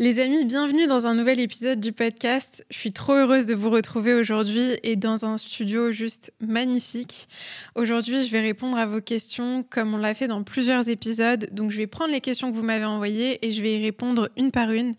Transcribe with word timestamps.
Les 0.00 0.18
amis, 0.18 0.44
bienvenue 0.44 0.88
dans 0.88 1.06
un 1.06 1.14
nouvel 1.14 1.38
épisode 1.38 1.78
du 1.78 1.92
podcast. 1.92 2.66
Je 2.68 2.76
suis 2.76 2.92
trop 2.92 3.12
heureuse 3.12 3.46
de 3.46 3.54
vous 3.54 3.70
retrouver 3.70 4.12
aujourd'hui 4.12 4.72
et 4.82 4.96
dans 4.96 5.24
un 5.24 5.38
studio 5.38 5.92
juste 5.92 6.32
magnifique. 6.40 7.28
Aujourd'hui, 7.76 8.24
je 8.24 8.30
vais 8.32 8.40
répondre 8.40 8.76
à 8.76 8.86
vos 8.86 9.00
questions 9.00 9.64
comme 9.70 9.94
on 9.94 9.98
l'a 9.98 10.12
fait 10.14 10.26
dans 10.26 10.42
plusieurs 10.42 10.88
épisodes. 10.88 11.48
Donc, 11.52 11.70
je 11.70 11.76
vais 11.76 11.86
prendre 11.86 12.10
les 12.10 12.20
questions 12.20 12.50
que 12.50 12.56
vous 12.56 12.64
m'avez 12.64 12.84
envoyées 12.84 13.38
et 13.46 13.52
je 13.52 13.62
vais 13.62 13.78
y 13.78 13.84
répondre 13.84 14.30
une 14.36 14.50
par 14.50 14.72
une. 14.72 14.94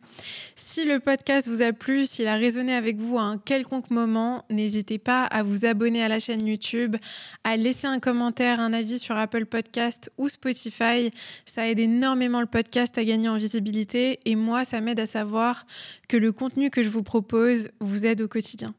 Si 0.56 0.86
le 0.86 1.02
podcast 1.02 1.50
vous 1.50 1.62
a 1.62 1.74
plu, 1.74 2.06
s'il 2.06 2.28
a 2.28 2.36
résonné 2.36 2.74
avec 2.74 2.96
vous 2.96 3.18
à 3.18 3.24
un 3.24 3.38
quelconque 3.38 3.92
moment, 3.92 4.46
n'hésitez 4.50 4.98
pas 4.98 5.26
à 5.26 5.44
vous 5.44 5.66
abonner 5.66 6.04
à 6.04 6.08
la 6.08 6.22
chaîne 6.22 6.48
YouTube, 6.48 6.96
à 7.44 7.58
laisser 7.58 7.88
un 7.88 8.00
commentaire, 8.00 8.62
un 8.62 8.72
avis 8.72 9.00
sur 9.00 9.18
Apple 9.18 9.46
Podcast 9.46 10.10
ou 10.18 10.30
Spotify. 10.30 11.12
Ça 11.46 11.68
aide 11.68 11.80
énormément 11.80 12.40
le 12.40 12.48
podcast 12.48 12.98
à 12.98 13.04
gagner 13.04 13.28
en 13.28 13.36
visibilité 13.36 14.22
et 14.24 14.38
moi, 14.38 14.64
ça 14.64 14.80
m'aide 14.86 15.02
à 15.02 15.06
savoir 15.06 15.66
que 16.08 16.16
le 16.16 16.32
contenu 16.32 16.70
que 16.70 16.82
je 16.82 16.90
vous 16.90 17.04
propose 17.04 17.70
vous 17.82 18.06
aide 18.06 18.22
au 18.22 18.30
quotidien. 18.30 18.74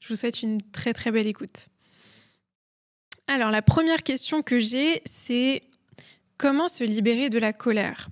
Je 0.00 0.08
vous 0.08 0.16
souhaite 0.16 0.42
une 0.42 0.60
très 0.60 0.92
très 0.92 1.10
belle 1.10 1.26
écoute. 1.26 1.68
Alors 3.26 3.50
la 3.50 3.62
première 3.62 4.02
question 4.02 4.42
que 4.42 4.60
j'ai, 4.60 5.00
c'est 5.06 5.62
comment 6.36 6.68
se 6.68 6.84
libérer 6.84 7.30
de 7.30 7.38
la 7.38 7.54
colère? 7.54 8.10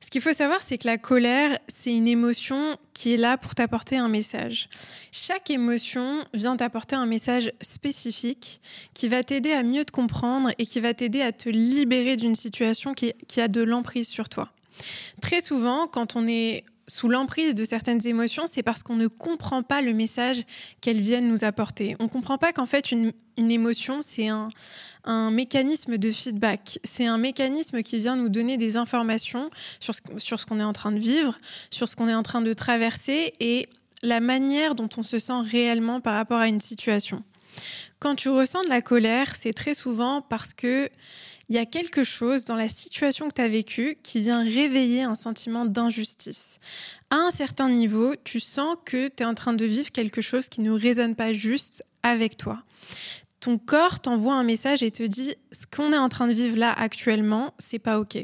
Ce 0.00 0.10
qu'il 0.10 0.22
faut 0.22 0.32
savoir, 0.32 0.62
c'est 0.62 0.78
que 0.78 0.86
la 0.86 0.96
colère, 0.96 1.58
c'est 1.66 1.94
une 1.94 2.06
émotion 2.06 2.78
qui 2.94 3.12
est 3.12 3.16
là 3.16 3.36
pour 3.36 3.54
t'apporter 3.56 3.96
un 3.96 4.08
message. 4.08 4.68
Chaque 5.10 5.50
émotion 5.50 6.24
vient 6.32 6.56
t'apporter 6.56 6.94
un 6.94 7.04
message 7.04 7.52
spécifique 7.60 8.60
qui 8.94 9.08
va 9.08 9.24
t'aider 9.24 9.52
à 9.52 9.64
mieux 9.64 9.84
te 9.84 9.90
comprendre 9.90 10.50
et 10.56 10.66
qui 10.66 10.78
va 10.78 10.94
t'aider 10.94 11.20
à 11.20 11.32
te 11.32 11.48
libérer 11.48 12.16
d'une 12.16 12.36
situation 12.36 12.94
qui, 12.94 13.12
qui 13.26 13.40
a 13.40 13.48
de 13.48 13.60
l'emprise 13.60 14.08
sur 14.08 14.28
toi. 14.28 14.50
Très 15.20 15.40
souvent, 15.40 15.86
quand 15.86 16.16
on 16.16 16.26
est 16.26 16.64
sous 16.88 17.08
l'emprise 17.08 17.54
de 17.54 17.64
certaines 17.64 18.06
émotions, 18.06 18.44
c'est 18.46 18.62
parce 18.62 18.82
qu'on 18.82 18.96
ne 18.96 19.06
comprend 19.06 19.62
pas 19.62 19.82
le 19.82 19.92
message 19.92 20.42
qu'elles 20.80 21.00
viennent 21.00 21.28
nous 21.28 21.44
apporter. 21.44 21.96
On 22.00 22.04
ne 22.04 22.08
comprend 22.08 22.38
pas 22.38 22.52
qu'en 22.52 22.64
fait, 22.64 22.90
une, 22.90 23.12
émotion, 23.36 24.00
c'est 24.00 24.28
un, 24.28 24.48
un, 25.04 25.30
mécanisme 25.30 25.98
de 25.98 26.10
feedback. 26.10 26.78
C'est 26.84 27.06
un 27.06 27.18
mécanisme 27.18 27.82
qui 27.82 27.98
vient 27.98 28.16
nous 28.16 28.30
donner 28.30 28.56
des 28.56 28.76
informations 28.76 29.50
sur 29.80 29.94
sur 30.16 30.40
ce 30.40 30.46
qu'on 30.46 30.60
est 30.60 30.64
en 30.64 30.72
train 30.72 30.92
de 30.92 30.98
vivre, 30.98 31.38
sur 31.70 31.88
ce 31.88 31.94
qu'on 31.94 32.08
est 32.08 32.14
en 32.14 32.22
train 32.22 32.40
de 32.40 32.54
traverser 32.54 33.34
et 33.38 33.68
la 34.02 34.20
manière 34.20 34.74
dont 34.74 34.88
on 34.96 35.02
se 35.02 35.18
sent 35.18 35.40
réellement 35.42 36.00
par 36.00 36.14
rapport 36.14 36.38
à 36.38 36.48
une 36.48 36.60
situation. 36.60 37.22
Quand 37.98 38.14
tu 38.14 38.28
ressens 38.28 38.62
de 38.62 38.68
la 38.68 38.80
colère, 38.80 39.34
c'est 39.34 39.52
très 39.52 39.74
souvent 39.74 40.22
parce 40.22 40.54
que 40.54 40.88
il 41.48 41.56
y 41.56 41.58
a 41.58 41.66
quelque 41.66 42.04
chose 42.04 42.44
dans 42.44 42.56
la 42.56 42.68
situation 42.68 43.28
que 43.28 43.34
tu 43.34 43.40
as 43.40 43.48
vécue 43.48 43.96
qui 44.02 44.20
vient 44.20 44.42
réveiller 44.42 45.02
un 45.02 45.14
sentiment 45.14 45.64
d'injustice. 45.64 46.58
À 47.10 47.16
un 47.16 47.30
certain 47.30 47.70
niveau, 47.70 48.14
tu 48.22 48.38
sens 48.38 48.76
que 48.84 49.08
tu 49.08 49.22
es 49.22 49.26
en 49.26 49.34
train 49.34 49.54
de 49.54 49.64
vivre 49.64 49.90
quelque 49.90 50.20
chose 50.20 50.48
qui 50.48 50.60
ne 50.60 50.70
résonne 50.70 51.14
pas 51.14 51.32
juste 51.32 51.82
avec 52.02 52.36
toi. 52.36 52.62
Ton 53.40 53.56
corps 53.56 54.00
t'envoie 54.00 54.34
un 54.34 54.44
message 54.44 54.82
et 54.82 54.90
te 54.90 55.02
dit 55.02 55.34
ce 55.52 55.64
qu'on 55.66 55.92
est 55.92 55.98
en 55.98 56.08
train 56.08 56.26
de 56.26 56.32
vivre 56.32 56.56
là 56.56 56.72
actuellement, 56.72 57.54
c'est 57.58 57.78
pas 57.78 57.98
OK. 57.98 58.18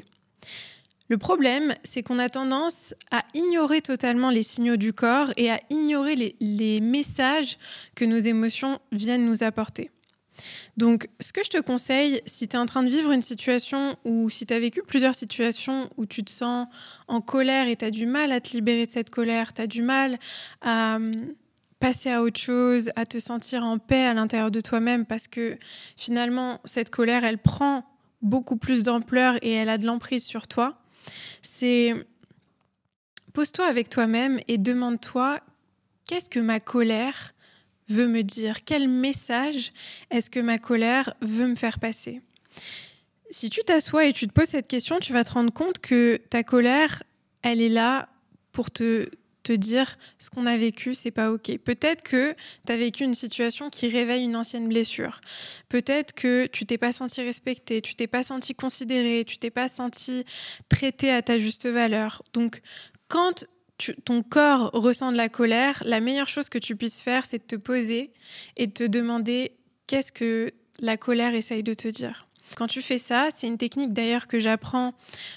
Le 1.08 1.18
problème, 1.18 1.74
c'est 1.82 2.02
qu'on 2.02 2.18
a 2.18 2.28
tendance 2.28 2.94
à 3.10 3.24
ignorer 3.34 3.80
totalement 3.82 4.30
les 4.30 4.42
signaux 4.42 4.76
du 4.76 4.92
corps 4.92 5.32
et 5.36 5.50
à 5.50 5.60
ignorer 5.70 6.16
les, 6.16 6.36
les 6.40 6.80
messages 6.80 7.58
que 7.94 8.04
nos 8.04 8.18
émotions 8.18 8.80
viennent 8.90 9.26
nous 9.26 9.42
apporter. 9.42 9.90
Donc, 10.76 11.08
ce 11.20 11.32
que 11.32 11.44
je 11.44 11.50
te 11.50 11.60
conseille, 11.60 12.20
si 12.26 12.48
tu 12.48 12.56
es 12.56 12.58
en 12.58 12.66
train 12.66 12.82
de 12.82 12.88
vivre 12.88 13.12
une 13.12 13.22
situation 13.22 13.96
ou 14.04 14.28
si 14.30 14.46
tu 14.46 14.54
as 14.54 14.60
vécu 14.60 14.82
plusieurs 14.82 15.14
situations 15.14 15.90
où 15.96 16.06
tu 16.06 16.24
te 16.24 16.30
sens 16.30 16.66
en 17.08 17.20
colère 17.20 17.68
et 17.68 17.76
tu 17.76 17.84
as 17.84 17.90
du 17.90 18.06
mal 18.06 18.32
à 18.32 18.40
te 18.40 18.50
libérer 18.50 18.86
de 18.86 18.90
cette 18.90 19.10
colère, 19.10 19.52
tu 19.52 19.62
as 19.62 19.66
du 19.66 19.82
mal 19.82 20.18
à 20.60 20.96
hum, 20.96 21.34
passer 21.78 22.10
à 22.10 22.22
autre 22.22 22.40
chose, 22.40 22.90
à 22.96 23.06
te 23.06 23.18
sentir 23.18 23.64
en 23.64 23.78
paix 23.78 24.06
à 24.06 24.14
l'intérieur 24.14 24.50
de 24.50 24.60
toi-même 24.60 25.04
parce 25.06 25.28
que 25.28 25.58
finalement, 25.96 26.60
cette 26.64 26.90
colère, 26.90 27.24
elle 27.24 27.38
prend 27.38 27.84
beaucoup 28.22 28.56
plus 28.56 28.82
d'ampleur 28.82 29.36
et 29.42 29.52
elle 29.52 29.68
a 29.68 29.78
de 29.78 29.86
l'emprise 29.86 30.24
sur 30.24 30.48
toi, 30.48 30.80
c'est 31.42 31.94
pose-toi 33.34 33.66
avec 33.66 33.90
toi-même 33.90 34.40
et 34.48 34.58
demande-toi 34.58 35.40
qu'est-ce 36.08 36.30
que 36.30 36.40
ma 36.40 36.58
colère 36.58 37.34
veut 37.88 38.06
me 38.06 38.22
dire 38.22 38.64
Quel 38.64 38.88
message 38.88 39.72
est-ce 40.10 40.30
que 40.30 40.40
ma 40.40 40.58
colère 40.58 41.14
veut 41.20 41.46
me 41.46 41.56
faire 41.56 41.78
passer 41.78 42.20
Si 43.30 43.50
tu 43.50 43.60
t'assois 43.60 44.06
et 44.06 44.12
tu 44.12 44.26
te 44.26 44.32
poses 44.32 44.48
cette 44.48 44.68
question, 44.68 44.98
tu 44.98 45.12
vas 45.12 45.24
te 45.24 45.32
rendre 45.32 45.52
compte 45.52 45.78
que 45.78 46.20
ta 46.30 46.42
colère, 46.42 47.02
elle 47.42 47.60
est 47.60 47.68
là 47.68 48.08
pour 48.52 48.70
te, 48.70 49.08
te 49.44 49.52
dire 49.52 49.98
ce 50.18 50.30
qu'on 50.30 50.46
a 50.46 50.56
vécu, 50.56 50.94
c'est 50.94 51.10
pas 51.10 51.30
OK. 51.30 51.56
Peut-être 51.58 52.02
que 52.02 52.34
tu 52.66 52.72
as 52.72 52.76
vécu 52.76 53.04
une 53.04 53.14
situation 53.14 53.70
qui 53.70 53.88
réveille 53.88 54.24
une 54.24 54.36
ancienne 54.36 54.68
blessure. 54.68 55.20
Peut-être 55.68 56.14
que 56.14 56.46
tu 56.46 56.66
t'es 56.66 56.78
pas 56.78 56.92
senti 56.92 57.22
respecté, 57.22 57.80
tu 57.80 57.94
t'es 57.94 58.06
pas 58.06 58.22
senti 58.22 58.54
considéré, 58.54 59.24
tu 59.24 59.38
t'es 59.38 59.50
pas 59.50 59.68
senti 59.68 60.24
traité 60.68 61.10
à 61.10 61.22
ta 61.22 61.38
juste 61.38 61.66
valeur. 61.66 62.22
Donc 62.32 62.62
quand 63.08 63.44
ton 64.04 64.22
corps 64.22 64.70
ressent 64.72 65.10
de 65.10 65.16
la 65.16 65.28
colère, 65.28 65.82
la 65.84 66.00
meilleure 66.00 66.28
chose 66.28 66.48
que 66.48 66.58
tu 66.58 66.76
puisses 66.76 67.00
faire, 67.00 67.26
c'est 67.26 67.38
de 67.38 67.56
te 67.56 67.56
poser 67.56 68.12
et 68.56 68.66
de 68.66 68.72
te 68.72 68.84
demander 68.84 69.56
qu'est-ce 69.86 70.12
que 70.12 70.52
la 70.80 70.96
colère 70.96 71.34
essaye 71.34 71.62
de 71.62 71.74
te 71.74 71.88
dire. 71.88 72.26
Quand 72.56 72.66
tu 72.66 72.82
fais 72.82 72.98
ça, 72.98 73.28
c'est 73.34 73.48
une 73.48 73.58
technique 73.58 73.92
d'ailleurs 73.92 74.28
que 74.28 74.38
j'apprends 74.38 74.94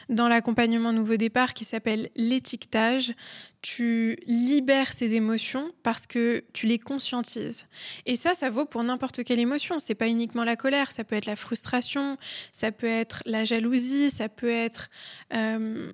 dans 0.09 0.27
l'accompagnement 0.27 0.91
nouveau 0.93 1.15
départ 1.15 1.53
qui 1.53 1.63
s'appelle 1.63 2.09
l'étiquetage. 2.15 3.13
Tu 3.61 4.17
libères 4.27 4.93
ces 4.93 5.15
émotions 5.15 5.71
parce 5.83 6.05
que 6.05 6.43
tu 6.53 6.67
les 6.67 6.77
conscientises. 6.77 7.65
Et 8.05 8.15
ça, 8.15 8.33
ça 8.33 8.49
vaut 8.49 8.65
pour 8.65 8.83
n'importe 8.83 9.23
quelle 9.23 9.39
émotion. 9.39 9.79
C'est 9.79 9.95
pas 9.95 10.07
uniquement 10.07 10.43
la 10.43 10.55
colère, 10.55 10.91
ça 10.91 11.03
peut 11.03 11.15
être 11.15 11.25
la 11.25 11.35
frustration, 11.35 12.17
ça 12.51 12.71
peut 12.71 12.87
être 12.87 13.23
la 13.25 13.45
jalousie, 13.45 14.11
ça 14.11 14.29
peut 14.29 14.51
être, 14.51 14.89
euh, 15.33 15.91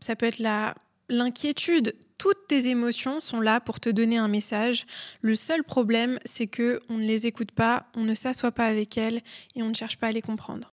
ça 0.00 0.14
peut 0.14 0.26
être 0.26 0.40
la 0.40 0.74
l'inquiétude, 1.08 1.94
toutes 2.18 2.46
tes 2.48 2.68
émotions 2.68 3.20
sont 3.20 3.40
là 3.40 3.60
pour 3.60 3.80
te 3.80 3.88
donner 3.88 4.18
un 4.18 4.28
message. 4.28 4.84
Le 5.20 5.34
seul 5.34 5.62
problème, 5.64 6.18
c'est 6.24 6.46
que 6.46 6.80
on 6.88 6.94
ne 6.94 7.04
les 7.04 7.26
écoute 7.26 7.52
pas, 7.52 7.86
on 7.94 8.04
ne 8.04 8.14
s'assoit 8.14 8.52
pas 8.52 8.66
avec 8.66 8.96
elles 8.96 9.22
et 9.54 9.62
on 9.62 9.68
ne 9.68 9.74
cherche 9.74 9.98
pas 9.98 10.08
à 10.08 10.12
les 10.12 10.22
comprendre. 10.22 10.72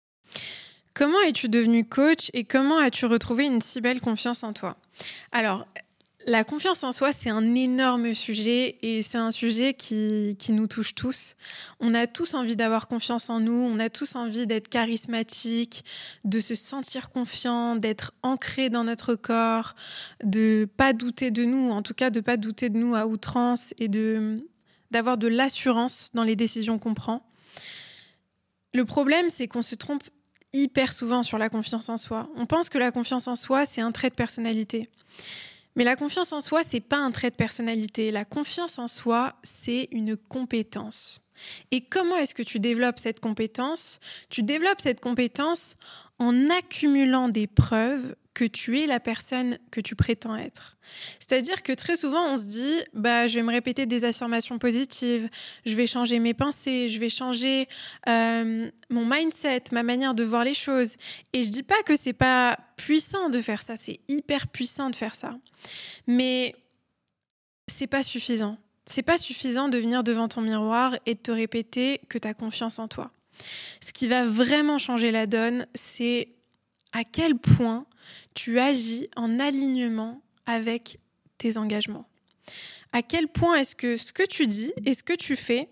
Comment 0.95 1.21
es-tu 1.23 1.49
devenu 1.49 1.85
coach 1.85 2.31
et 2.35 2.45
comment 2.45 2.79
as-tu 2.79 3.07
retrouvé 3.07 3.47
une 3.47 3.61
si 3.61 3.81
belle 3.81 4.01
confiance 4.01 4.43
en 4.43 4.53
toi? 4.53 4.77
Alors, 5.33 5.67
la 6.27 6.45
confiance 6.45 6.85
en 6.85 6.93
soi, 6.93 7.13
c'est 7.13 7.31
un 7.31 7.55
énorme 7.55 8.13
sujet 8.13 8.79
et 8.83 9.03
c'est 9.03 9.19
un 9.19 9.31
sujet 9.31 9.75
qui, 9.75 10.37
nous 10.51 10.67
touche 10.67 10.95
tous. 10.95 11.35
On 11.81 11.95
a 11.95 12.07
tous 12.07 12.35
envie 12.35 12.57
d'avoir 12.57 12.89
confiance 12.89 13.31
en 13.31 13.41
nous, 13.41 13.53
on 13.53 13.79
a 13.79 13.89
tous 13.89 14.17
envie 14.17 14.47
d'être 14.47 14.69
charismatique, 14.69 15.85
de 16.25 16.41
se 16.41 16.55
sentir 16.55 17.11
confiant, 17.11 17.77
d'être 17.77 18.13
ancré 18.23 18.69
dans 18.69 18.85
notre 18.85 19.15
corps, 19.15 19.75
de 20.23 20.69
pas 20.77 20.93
douter 20.93 21.31
de 21.31 21.45
nous, 21.45 21.71
en 21.71 21.83
tout 21.83 21.95
cas 21.95 22.11
de 22.11 22.21
pas 22.21 22.37
douter 22.37 22.69
de 22.69 22.77
nous 22.77 22.95
à 22.95 23.07
outrance 23.07 23.73
et 23.79 23.89
de 23.89 24.47
d'avoir 24.91 25.17
de 25.17 25.29
l'assurance 25.29 26.11
dans 26.15 26.25
les 26.25 26.35
décisions 26.35 26.81
qu'on 26.81 26.95
prend. 26.95 27.25
Le 28.75 28.85
problème, 28.85 29.31
c'est 29.31 29.47
qu'on 29.47 29.63
se 29.63 29.77
trompe 29.77 30.03
hyper 30.53 30.93
souvent 30.93 31.23
sur 31.23 31.39
la 31.39 31.49
confiance 31.49 31.89
en 31.89 31.97
soi. 31.97 32.29
On 32.37 32.45
pense 32.45 32.69
que 32.69 32.79
la 32.79 32.91
confiance 32.91 33.29
en 33.29 33.37
soi, 33.37 33.67
c'est 33.67 33.81
un 33.81 33.93
trait 33.93 34.11
de 34.11 34.17
personnalité. 34.17 34.89
Mais 35.81 35.85
la 35.85 35.97
confiance 35.97 36.35
en 36.35 36.43
soi, 36.43 36.63
c'est 36.63 36.83
pas 36.83 36.99
un 36.99 37.11
trait 37.11 37.31
de 37.31 37.37
personnalité. 37.37 38.11
La 38.11 38.27
confiance 38.27 38.79
en 38.79 38.87
soi, 38.87 39.33
c'est 39.43 39.89
une 39.93 40.15
compétence. 40.15 41.23
Et 41.71 41.81
comment 41.81 42.19
est-ce 42.19 42.35
que 42.35 42.43
tu 42.43 42.61
développes 42.61 42.99
cette 42.99 43.19
compétence? 43.19 43.99
Tu 44.29 44.43
développes 44.43 44.83
cette 44.83 45.01
compétence 45.01 45.79
en 46.19 46.51
accumulant 46.51 47.31
des 47.31 47.47
preuves 47.47 48.15
que 48.35 48.45
tu 48.45 48.79
es 48.79 48.87
la 48.87 49.01
personne 49.01 49.59
que 49.71 49.81
tu 49.81 49.97
prétends 49.97 50.37
être. 50.37 50.77
C'est-à-dire 51.19 51.63
que 51.63 51.73
très 51.73 51.97
souvent, 51.97 52.33
on 52.33 52.37
se 52.37 52.47
dit, 52.47 52.77
bah, 52.95 53.27
je 53.27 53.37
vais 53.37 53.43
me 53.43 53.51
répéter 53.51 53.87
des 53.87 54.05
affirmations 54.05 54.59
positives, 54.59 55.29
je 55.67 55.75
vais 55.75 55.87
changer 55.87 56.19
mes 56.19 56.35
pensées, 56.35 56.89
je 56.89 57.01
vais 57.01 57.09
changer 57.09 57.69
euh, 58.09 58.71
mon 58.89 59.05
mindset, 59.05 59.65
ma 59.73 59.83
manière 59.83 60.15
de 60.15 60.25
voir 60.25 60.45
les 60.45 60.55
choses. 60.55 60.97
Et 61.33 61.45
je 61.45 61.51
dis 61.51 61.63
pas 61.63 61.83
que 61.83 61.97
c'est 61.97 62.13
pas 62.13 62.59
puissant 62.77 63.29
de 63.29 63.43
faire 63.43 63.63
ça, 63.63 63.77
c'est 63.77 64.01
hyper 64.09 64.47
puissant 64.49 64.91
de 64.91 64.97
faire 64.97 65.15
ça. 65.15 65.37
Mais 66.07 66.55
c'est 67.69 67.87
pas 67.87 68.03
suffisant. 68.03 68.59
C'est 68.87 69.03
pas 69.03 69.19
suffisant 69.19 69.69
de 69.69 69.79
venir 69.79 70.03
devant 70.03 70.29
ton 70.29 70.41
miroir 70.41 70.97
et 71.07 71.15
de 71.15 71.21
te 71.21 71.31
répéter 71.31 72.01
que 72.09 72.19
tu 72.19 72.27
as 72.27 72.35
confiance 72.35 72.79
en 72.79 72.89
toi. 72.89 73.11
Ce 73.81 73.93
qui 73.93 74.07
va 74.07 74.25
vraiment 74.25 74.79
changer 74.79 75.11
la 75.11 75.27
donne, 75.27 75.67
c'est 75.75 76.29
à 76.93 77.05
quel 77.05 77.37
point 77.37 77.87
tu 78.35 78.59
agis 78.59 79.09
en 79.17 79.39
alignement 79.41 80.23
avec 80.47 80.99
tes 81.39 81.57
engagements. 81.57 82.09
À 82.93 83.03
quel 83.03 83.29
point 83.29 83.57
est-ce 83.57 83.77
que 83.77 83.97
ce 83.97 84.13
que 84.13 84.27
tu 84.27 84.47
dis 84.47 84.73
et 84.85 84.95
ce 84.95 85.03
que 85.03 85.13
tu 85.13 85.37
fais 85.37 85.69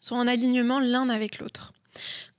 sont 0.00 0.16
en 0.16 0.26
alignement 0.26 0.80
l'un 0.80 1.08
avec 1.10 1.38
l'autre. 1.38 1.72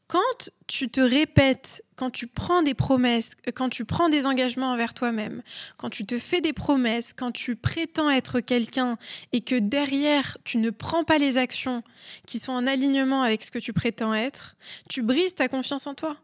Quand 0.07 0.50
tu 0.66 0.89
te 0.89 1.01
répètes, 1.01 1.83
quand 1.95 2.10
tu 2.10 2.25
prends 2.25 2.63
des 2.63 2.74
promesses, 2.74 3.33
euh, 3.48 3.51
quand 3.51 3.69
tu 3.69 3.86
prends 3.86 4.10
des 4.10 4.25
engagements 4.25 4.71
envers 4.71 4.95
toi-même, 4.95 5.44
quand 5.77 5.92
tu 5.92 6.04
te 6.04 6.18
fais 6.18 6.42
des 6.42 6.54
promesses, 6.54 7.13
quand 7.13 7.31
tu 7.31 7.56
prétends 7.56 8.10
être 8.10 8.39
quelqu'un 8.39 8.98
et 9.33 9.42
que 9.42 9.60
derrière 9.60 10.39
tu 10.45 10.57
ne 10.57 10.71
prends 10.71 11.04
pas 11.04 11.19
les 11.19 11.38
actions 11.38 11.83
qui 12.25 12.39
sont 12.39 12.54
en 12.54 12.66
alignement 12.66 13.21
avec 13.21 13.44
ce 13.44 13.51
que 13.51 13.60
tu 13.60 13.71
prétends 13.71 14.16
être, 14.16 14.56
tu 14.89 15.04
brises 15.04 15.36
ta 15.36 15.48
confiance 15.48 15.86
en 15.86 15.94
toi. 15.94 16.18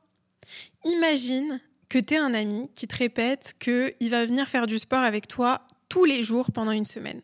Imagine 0.86 1.60
que 1.90 2.00
tu 2.00 2.16
es 2.16 2.18
un 2.18 2.34
ami 2.34 2.70
qui 2.76 2.88
te 2.88 2.96
répète 2.96 3.56
qu'il 3.60 4.10
va 4.10 4.26
venir 4.26 4.48
faire 4.48 4.68
du 4.68 4.80
sport 4.80 5.00
avec 5.00 5.28
toi 5.28 5.62
tous 5.90 6.06
les 6.06 6.24
jours 6.24 6.52
pendant 6.52 6.72
une 6.72 6.86
semaine. 6.86 7.22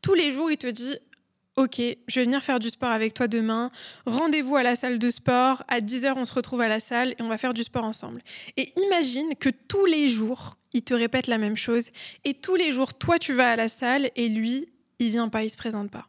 Tous 0.00 0.14
les 0.14 0.32
jours, 0.32 0.50
il 0.50 0.58
te 0.58 0.66
dit 0.66 0.96
Ok, 1.56 1.80
je 1.80 2.20
vais 2.20 2.24
venir 2.24 2.42
faire 2.42 2.58
du 2.58 2.70
sport 2.70 2.90
avec 2.90 3.12
toi 3.12 3.28
demain. 3.28 3.70
Rendez-vous 4.06 4.56
à 4.56 4.62
la 4.62 4.74
salle 4.74 4.98
de 4.98 5.10
sport. 5.10 5.62
À 5.68 5.80
10h, 5.80 6.14
on 6.16 6.24
se 6.24 6.32
retrouve 6.32 6.62
à 6.62 6.68
la 6.68 6.80
salle 6.80 7.10
et 7.10 7.22
on 7.22 7.28
va 7.28 7.36
faire 7.36 7.52
du 7.52 7.62
sport 7.62 7.84
ensemble. 7.84 8.22
Et 8.56 8.72
imagine 8.86 9.34
que 9.36 9.50
tous 9.50 9.84
les 9.84 10.08
jours, 10.08 10.56
il 10.72 10.82
te 10.82 10.94
répète 10.94 11.26
la 11.26 11.36
même 11.36 11.56
chose. 11.56 11.90
Et 12.24 12.32
tous 12.32 12.56
les 12.56 12.72
jours, 12.72 12.94
toi, 12.94 13.18
tu 13.18 13.34
vas 13.34 13.50
à 13.50 13.56
la 13.56 13.68
salle 13.68 14.10
et 14.16 14.30
lui, 14.30 14.66
il 14.98 15.10
vient 15.10 15.28
pas, 15.28 15.44
il 15.44 15.50
se 15.50 15.58
présente 15.58 15.90
pas. 15.90 16.08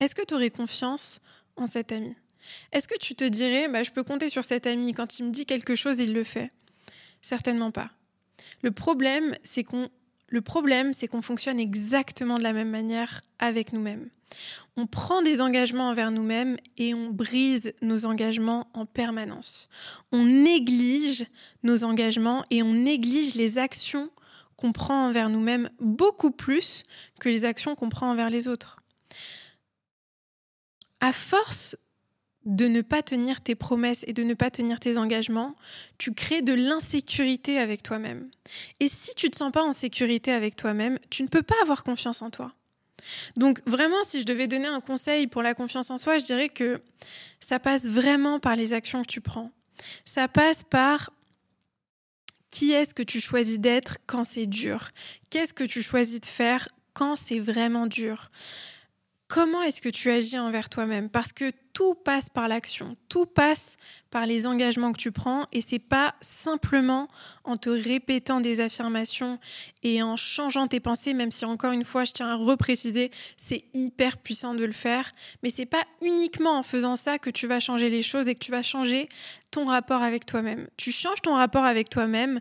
Est-ce 0.00 0.14
que 0.16 0.24
tu 0.24 0.34
aurais 0.34 0.50
confiance 0.50 1.20
en 1.54 1.68
cet 1.68 1.92
ami? 1.92 2.16
Est-ce 2.72 2.88
que 2.88 2.98
tu 2.98 3.14
te 3.14 3.24
dirais, 3.24 3.68
bah, 3.68 3.82
je 3.82 3.90
peux 3.90 4.02
compter 4.02 4.28
sur 4.28 4.44
cet 4.44 4.66
ami, 4.66 4.92
quand 4.92 5.18
il 5.18 5.26
me 5.26 5.30
dit 5.30 5.46
quelque 5.46 5.76
chose, 5.76 5.98
il 6.00 6.12
le 6.12 6.24
fait? 6.24 6.50
Certainement 7.20 7.70
pas. 7.70 7.90
Le 8.62 8.70
problème, 8.70 9.34
c'est 9.44 9.64
qu'on 9.64 9.90
le 10.28 10.40
problème, 10.40 10.92
c'est 10.92 11.06
qu'on 11.06 11.22
fonctionne 11.22 11.60
exactement 11.60 12.38
de 12.38 12.42
la 12.42 12.52
même 12.52 12.70
manière 12.70 13.20
avec 13.38 13.72
nous-mêmes. 13.72 14.08
On 14.76 14.86
prend 14.86 15.22
des 15.22 15.40
engagements 15.40 15.90
envers 15.90 16.10
nous-mêmes 16.10 16.56
et 16.76 16.92
on 16.92 17.10
brise 17.10 17.72
nos 17.82 18.04
engagements 18.04 18.66
en 18.74 18.84
permanence. 18.84 19.68
On 20.10 20.24
néglige 20.24 21.26
nos 21.62 21.84
engagements 21.84 22.42
et 22.50 22.64
on 22.64 22.72
néglige 22.72 23.36
les 23.36 23.58
actions 23.58 24.10
qu'on 24.56 24.72
prend 24.72 25.06
envers 25.06 25.28
nous-mêmes 25.28 25.70
beaucoup 25.78 26.32
plus 26.32 26.82
que 27.20 27.28
les 27.28 27.44
actions 27.44 27.76
qu'on 27.76 27.88
prend 27.88 28.10
envers 28.10 28.30
les 28.30 28.48
autres. 28.48 28.80
À 31.00 31.12
force 31.12 31.76
de 32.44 32.66
ne 32.66 32.82
pas 32.82 33.02
tenir 33.02 33.40
tes 33.40 33.54
promesses 33.54 34.04
et 34.06 34.12
de 34.12 34.22
ne 34.22 34.34
pas 34.34 34.50
tenir 34.50 34.78
tes 34.80 34.98
engagements, 34.98 35.54
tu 35.98 36.12
crées 36.12 36.42
de 36.42 36.52
l'insécurité 36.52 37.58
avec 37.58 37.82
toi-même. 37.82 38.28
Et 38.80 38.88
si 38.88 39.14
tu 39.14 39.26
ne 39.26 39.30
te 39.30 39.36
sens 39.36 39.52
pas 39.52 39.62
en 39.62 39.72
sécurité 39.72 40.32
avec 40.32 40.56
toi-même, 40.56 40.98
tu 41.10 41.22
ne 41.22 41.28
peux 41.28 41.42
pas 41.42 41.54
avoir 41.62 41.84
confiance 41.84 42.22
en 42.22 42.30
toi. 42.30 42.52
Donc 43.36 43.60
vraiment, 43.66 44.02
si 44.04 44.20
je 44.20 44.26
devais 44.26 44.46
donner 44.46 44.68
un 44.68 44.80
conseil 44.80 45.26
pour 45.26 45.42
la 45.42 45.54
confiance 45.54 45.90
en 45.90 45.98
soi, 45.98 46.18
je 46.18 46.24
dirais 46.24 46.48
que 46.48 46.80
ça 47.40 47.58
passe 47.58 47.86
vraiment 47.86 48.40
par 48.40 48.56
les 48.56 48.72
actions 48.72 49.02
que 49.02 49.08
tu 49.08 49.20
prends. 49.20 49.50
Ça 50.04 50.28
passe 50.28 50.62
par 50.64 51.10
qui 52.50 52.72
est-ce 52.72 52.94
que 52.94 53.02
tu 53.02 53.20
choisis 53.20 53.58
d'être 53.58 53.98
quand 54.06 54.24
c'est 54.24 54.46
dur? 54.46 54.90
Qu'est-ce 55.30 55.52
que 55.52 55.64
tu 55.64 55.82
choisis 55.82 56.20
de 56.20 56.26
faire 56.26 56.68
quand 56.92 57.16
c'est 57.16 57.40
vraiment 57.40 57.86
dur? 57.86 58.30
Comment 59.34 59.62
est-ce 59.62 59.80
que 59.80 59.88
tu 59.88 60.12
agis 60.12 60.38
envers 60.38 60.68
toi-même? 60.68 61.10
Parce 61.10 61.32
que 61.32 61.50
tout 61.72 61.96
passe 61.96 62.30
par 62.30 62.46
l'action, 62.46 62.96
tout 63.08 63.26
passe 63.26 63.76
par 64.12 64.26
les 64.26 64.46
engagements 64.46 64.92
que 64.92 65.00
tu 65.00 65.10
prends 65.10 65.44
et 65.52 65.60
c'est 65.60 65.80
pas 65.80 66.14
simplement 66.20 67.08
en 67.42 67.56
te 67.56 67.68
répétant 67.68 68.38
des 68.38 68.60
affirmations 68.60 69.40
et 69.82 70.04
en 70.04 70.14
changeant 70.14 70.68
tes 70.68 70.78
pensées, 70.78 71.14
même 71.14 71.32
si 71.32 71.44
encore 71.44 71.72
une 71.72 71.82
fois, 71.82 72.04
je 72.04 72.12
tiens 72.12 72.28
à 72.28 72.36
repréciser, 72.36 73.10
c'est 73.36 73.64
hyper 73.74 74.18
puissant 74.18 74.54
de 74.54 74.64
le 74.64 74.70
faire, 74.70 75.10
mais 75.42 75.50
c'est 75.50 75.66
pas 75.66 75.82
uniquement 76.00 76.56
en 76.56 76.62
faisant 76.62 76.94
ça 76.94 77.18
que 77.18 77.28
tu 77.28 77.48
vas 77.48 77.58
changer 77.58 77.90
les 77.90 78.02
choses 78.02 78.28
et 78.28 78.36
que 78.36 78.44
tu 78.44 78.52
vas 78.52 78.62
changer 78.62 79.08
ton 79.50 79.64
rapport 79.64 80.02
avec 80.02 80.26
toi-même. 80.26 80.68
Tu 80.76 80.92
changes 80.92 81.22
ton 81.22 81.34
rapport 81.34 81.64
avec 81.64 81.90
toi-même 81.90 82.38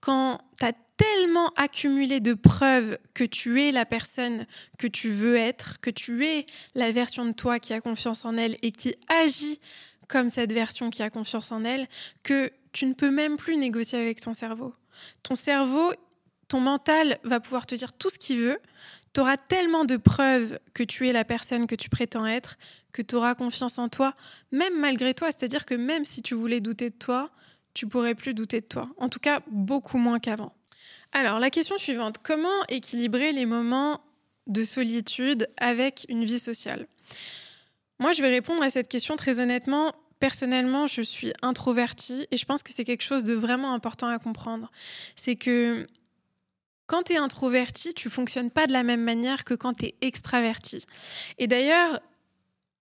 quand 0.00 0.38
tu 0.60 0.64
as 0.64 0.72
tellement 0.96 1.52
accumulé 1.56 2.20
de 2.20 2.34
preuves 2.34 2.98
que 3.14 3.24
tu 3.24 3.62
es 3.62 3.72
la 3.72 3.84
personne 3.84 4.46
que 4.78 4.86
tu 4.86 5.10
veux 5.10 5.36
être, 5.36 5.78
que 5.80 5.90
tu 5.90 6.24
es 6.26 6.46
la 6.74 6.92
version 6.92 7.24
de 7.24 7.32
toi 7.32 7.58
qui 7.58 7.72
a 7.72 7.80
confiance 7.80 8.24
en 8.24 8.36
elle 8.36 8.56
et 8.62 8.72
qui 8.72 8.94
agit 9.08 9.60
comme 10.08 10.30
cette 10.30 10.52
version 10.52 10.90
qui 10.90 11.02
a 11.02 11.10
confiance 11.10 11.52
en 11.52 11.64
elle, 11.64 11.88
que 12.22 12.50
tu 12.72 12.86
ne 12.86 12.94
peux 12.94 13.10
même 13.10 13.36
plus 13.36 13.56
négocier 13.56 13.98
avec 13.98 14.20
ton 14.20 14.34
cerveau. 14.34 14.72
Ton 15.22 15.34
cerveau, 15.34 15.92
ton 16.48 16.60
mental 16.60 17.18
va 17.24 17.40
pouvoir 17.40 17.66
te 17.66 17.74
dire 17.74 17.92
tout 17.92 18.10
ce 18.10 18.18
qu'il 18.18 18.38
veut. 18.38 18.58
Tu 19.12 19.20
auras 19.20 19.36
tellement 19.36 19.84
de 19.84 19.96
preuves 19.96 20.58
que 20.74 20.82
tu 20.82 21.08
es 21.08 21.12
la 21.12 21.24
personne 21.24 21.66
que 21.66 21.74
tu 21.74 21.88
prétends 21.88 22.26
être, 22.26 22.56
que 22.92 23.02
tu 23.02 23.14
auras 23.14 23.34
confiance 23.34 23.78
en 23.78 23.88
toi, 23.88 24.14
même 24.52 24.78
malgré 24.78 25.14
toi. 25.14 25.32
C'est-à-dire 25.32 25.66
que 25.66 25.74
même 25.74 26.04
si 26.04 26.22
tu 26.22 26.34
voulais 26.34 26.60
douter 26.60 26.90
de 26.90 26.94
toi, 26.94 27.30
tu 27.74 27.86
pourrais 27.86 28.14
plus 28.14 28.34
douter 28.34 28.60
de 28.60 28.66
toi. 28.66 28.88
En 28.98 29.08
tout 29.08 29.18
cas, 29.18 29.40
beaucoup 29.50 29.98
moins 29.98 30.18
qu'avant. 30.18 30.55
Alors, 31.12 31.38
la 31.38 31.50
question 31.50 31.78
suivante, 31.78 32.16
comment 32.22 32.64
équilibrer 32.68 33.32
les 33.32 33.46
moments 33.46 34.00
de 34.46 34.64
solitude 34.64 35.46
avec 35.56 36.06
une 36.08 36.24
vie 36.24 36.38
sociale? 36.38 36.86
Moi, 37.98 38.12
je 38.12 38.22
vais 38.22 38.28
répondre 38.28 38.62
à 38.62 38.70
cette 38.70 38.88
question 38.88 39.16
très 39.16 39.40
honnêtement. 39.40 39.92
Personnellement, 40.20 40.86
je 40.86 41.02
suis 41.02 41.32
introvertie 41.42 42.26
et 42.30 42.36
je 42.36 42.44
pense 42.44 42.62
que 42.62 42.72
c'est 42.72 42.84
quelque 42.84 43.04
chose 43.04 43.24
de 43.24 43.34
vraiment 43.34 43.72
important 43.72 44.08
à 44.08 44.18
comprendre. 44.18 44.70
C'est 45.14 45.36
que 45.36 45.86
quand 46.86 47.04
tu 47.04 47.14
es 47.14 47.16
introverti, 47.16 47.94
tu 47.94 48.08
fonctionnes 48.08 48.50
pas 48.50 48.66
de 48.66 48.72
la 48.72 48.82
même 48.82 49.02
manière 49.02 49.44
que 49.44 49.54
quand 49.54 49.72
tu 49.72 49.86
es 49.86 49.94
extraverti. 50.02 50.84
Et 51.38 51.46
d'ailleurs, 51.46 52.00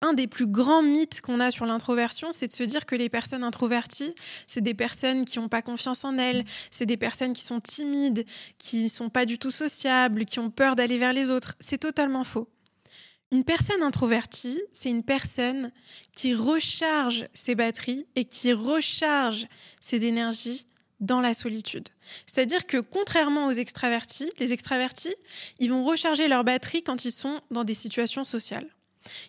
un 0.01 0.13
des 0.13 0.27
plus 0.27 0.47
grands 0.47 0.83
mythes 0.83 1.21
qu'on 1.21 1.39
a 1.39 1.51
sur 1.51 1.65
l'introversion, 1.65 2.31
c'est 2.31 2.47
de 2.47 2.53
se 2.53 2.63
dire 2.63 2.85
que 2.85 2.95
les 2.95 3.09
personnes 3.09 3.43
introverties, 3.43 4.13
c'est 4.47 4.61
des 4.61 4.73
personnes 4.73 5.25
qui 5.25 5.39
n'ont 5.39 5.49
pas 5.49 5.61
confiance 5.61 6.03
en 6.03 6.17
elles, 6.17 6.45
c'est 6.69 6.85
des 6.85 6.97
personnes 6.97 7.33
qui 7.33 7.43
sont 7.43 7.59
timides, 7.59 8.25
qui 8.57 8.89
sont 8.89 9.09
pas 9.09 9.25
du 9.25 9.39
tout 9.39 9.51
sociables, 9.51 10.25
qui 10.25 10.39
ont 10.39 10.51
peur 10.51 10.75
d'aller 10.75 10.97
vers 10.97 11.13
les 11.13 11.31
autres. 11.31 11.55
C'est 11.59 11.79
totalement 11.79 12.23
faux. 12.23 12.47
Une 13.31 13.43
personne 13.43 13.81
introvertie, 13.81 14.61
c'est 14.71 14.89
une 14.89 15.03
personne 15.03 15.71
qui 16.13 16.35
recharge 16.35 17.27
ses 17.33 17.55
batteries 17.55 18.05
et 18.15 18.25
qui 18.25 18.53
recharge 18.53 19.47
ses 19.81 20.05
énergies 20.05 20.67
dans 20.99 21.21
la 21.21 21.33
solitude. 21.33 21.89
C'est-à-dire 22.25 22.65
que 22.65 22.77
contrairement 22.77 23.47
aux 23.47 23.51
extravertis, 23.51 24.29
les 24.39 24.53
extravertis, 24.53 25.15
ils 25.59 25.69
vont 25.69 25.83
recharger 25.83 26.27
leurs 26.27 26.43
batteries 26.43 26.83
quand 26.83 27.03
ils 27.05 27.11
sont 27.11 27.41
dans 27.51 27.63
des 27.63 27.73
situations 27.73 28.23
sociales. 28.23 28.74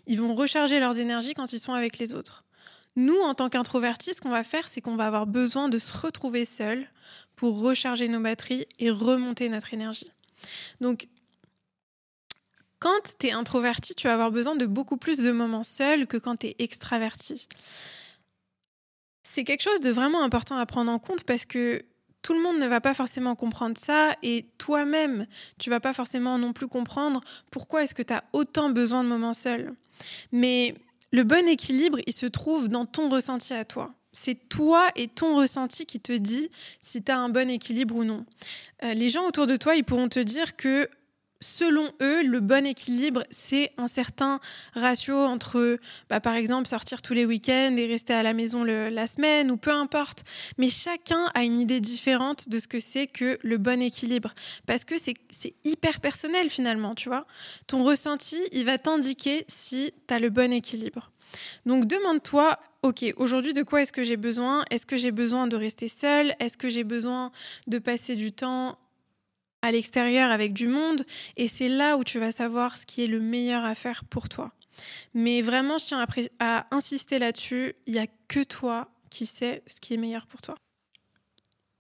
Ils 0.06 0.20
vont 0.20 0.34
recharger 0.34 0.80
leurs 0.80 0.98
énergies 0.98 1.34
quand 1.34 1.52
ils 1.52 1.60
sont 1.60 1.72
avec 1.72 1.98
les 1.98 2.14
autres. 2.14 2.44
Nous, 2.96 3.20
en 3.20 3.34
tant 3.34 3.50
qu'introvertis, 3.50 4.14
ce 4.14 4.20
qu'on 4.20 4.30
va 4.30 4.42
faire, 4.42 4.68
c'est 4.68 4.80
qu'on 4.80 4.96
va 4.96 5.06
avoir 5.06 5.26
besoin 5.26 5.68
de 5.68 5.78
se 5.78 5.96
retrouver 5.96 6.44
seuls 6.44 6.86
pour 7.36 7.60
recharger 7.60 8.08
nos 8.08 8.20
batteries 8.20 8.66
et 8.78 8.90
remonter 8.90 9.48
notre 9.50 9.74
énergie. 9.74 10.10
Donc, 10.80 11.06
quand 12.78 13.16
tu 13.18 13.26
es 13.26 13.32
introverti, 13.32 13.94
tu 13.94 14.06
vas 14.06 14.14
avoir 14.14 14.30
besoin 14.30 14.56
de 14.56 14.66
beaucoup 14.66 14.96
plus 14.96 15.18
de 15.18 15.30
moments 15.30 15.62
seuls 15.62 16.06
que 16.06 16.16
quand 16.16 16.36
tu 16.36 16.48
es 16.48 16.56
extraverti. 16.58 17.48
C'est 19.22 19.44
quelque 19.44 19.62
chose 19.62 19.80
de 19.80 19.90
vraiment 19.90 20.22
important 20.22 20.56
à 20.56 20.64
prendre 20.66 20.90
en 20.90 20.98
compte 20.98 21.24
parce 21.24 21.44
que 21.44 21.84
tout 22.26 22.34
le 22.34 22.42
monde 22.42 22.58
ne 22.58 22.66
va 22.66 22.80
pas 22.80 22.92
forcément 22.92 23.36
comprendre 23.36 23.78
ça 23.78 24.16
et 24.24 24.46
toi-même, 24.58 25.28
tu 25.58 25.70
vas 25.70 25.78
pas 25.78 25.92
forcément 25.92 26.38
non 26.38 26.52
plus 26.52 26.66
comprendre 26.66 27.20
pourquoi 27.52 27.84
est-ce 27.84 27.94
que 27.94 28.02
tu 28.02 28.12
as 28.12 28.24
autant 28.32 28.68
besoin 28.68 29.04
de 29.04 29.08
moments 29.08 29.32
seuls. 29.32 29.72
Mais 30.32 30.74
le 31.12 31.22
bon 31.22 31.46
équilibre, 31.46 32.00
il 32.04 32.12
se 32.12 32.26
trouve 32.26 32.66
dans 32.66 32.84
ton 32.84 33.08
ressenti 33.08 33.54
à 33.54 33.64
toi. 33.64 33.94
C'est 34.10 34.48
toi 34.48 34.88
et 34.96 35.06
ton 35.06 35.36
ressenti 35.36 35.86
qui 35.86 36.00
te 36.00 36.10
dit 36.10 36.50
si 36.80 37.00
tu 37.00 37.12
as 37.12 37.16
un 37.16 37.28
bon 37.28 37.48
équilibre 37.48 37.94
ou 37.94 38.02
non. 38.02 38.26
Euh, 38.82 38.92
les 38.94 39.08
gens 39.08 39.24
autour 39.28 39.46
de 39.46 39.54
toi, 39.54 39.76
ils 39.76 39.84
pourront 39.84 40.08
te 40.08 40.18
dire 40.18 40.56
que 40.56 40.90
selon 41.40 41.90
eux, 42.02 42.22
le 42.22 42.40
bon 42.40 42.66
équilibre, 42.66 43.24
c'est 43.30 43.72
un 43.76 43.88
certain 43.88 44.40
ratio 44.74 45.16
entre, 45.16 45.78
bah, 46.08 46.20
par 46.20 46.34
exemple, 46.34 46.68
sortir 46.68 47.02
tous 47.02 47.14
les 47.14 47.24
week-ends 47.24 47.74
et 47.76 47.86
rester 47.86 48.14
à 48.14 48.22
la 48.22 48.32
maison 48.32 48.64
la 48.64 49.06
semaine, 49.06 49.50
ou 49.50 49.56
peu 49.56 49.72
importe. 49.72 50.24
Mais 50.58 50.68
chacun 50.68 51.30
a 51.34 51.44
une 51.44 51.58
idée 51.58 51.80
différente 51.80 52.48
de 52.48 52.58
ce 52.58 52.68
que 52.68 52.80
c'est 52.80 53.06
que 53.06 53.38
le 53.42 53.58
bon 53.58 53.82
équilibre. 53.82 54.34
Parce 54.66 54.84
que 54.84 54.94
c'est 54.98 55.54
hyper 55.64 56.00
personnel 56.00 56.50
finalement, 56.50 56.94
tu 56.94 57.08
vois. 57.08 57.26
Ton 57.66 57.84
ressenti, 57.84 58.40
il 58.52 58.64
va 58.64 58.78
t'indiquer 58.78 59.44
si 59.48 59.92
tu 60.06 60.14
as 60.14 60.18
le 60.18 60.30
bon 60.30 60.52
équilibre. 60.52 61.10
Donc 61.66 61.86
demande-toi, 61.86 62.58
ok, 62.82 63.12
aujourd'hui 63.16 63.52
de 63.52 63.62
quoi 63.62 63.82
est-ce 63.82 63.92
que 63.92 64.04
j'ai 64.04 64.16
besoin? 64.16 64.64
Est-ce 64.70 64.86
que 64.86 64.96
j'ai 64.96 65.10
besoin 65.10 65.46
de 65.48 65.56
rester 65.56 65.88
seule? 65.88 66.34
Est-ce 66.38 66.56
que 66.56 66.70
j'ai 66.70 66.84
besoin 66.84 67.32
de 67.66 67.78
passer 67.78 68.16
du 68.16 68.32
temps 68.32 68.78
à 69.66 69.72
l'extérieur 69.72 70.30
avec 70.30 70.52
du 70.52 70.68
monde 70.68 71.02
et 71.36 71.48
c'est 71.48 71.68
là 71.68 71.96
où 71.96 72.04
tu 72.04 72.20
vas 72.20 72.30
savoir 72.30 72.76
ce 72.76 72.86
qui 72.86 73.02
est 73.02 73.08
le 73.08 73.18
meilleur 73.18 73.64
à 73.64 73.74
faire 73.74 74.04
pour 74.04 74.28
toi. 74.28 74.52
Mais 75.12 75.42
vraiment, 75.42 75.78
je 75.78 75.86
tiens 75.86 76.06
à, 76.38 76.66
insister 76.70 77.18
là-dessus, 77.18 77.74
il 77.86 77.94
n'y 77.94 77.98
a 77.98 78.06
que 78.28 78.44
toi 78.44 78.88
qui 79.10 79.26
sais 79.26 79.62
ce 79.66 79.80
qui 79.80 79.94
est 79.94 79.96
meilleur 79.96 80.26
pour 80.26 80.40
toi. 80.40 80.54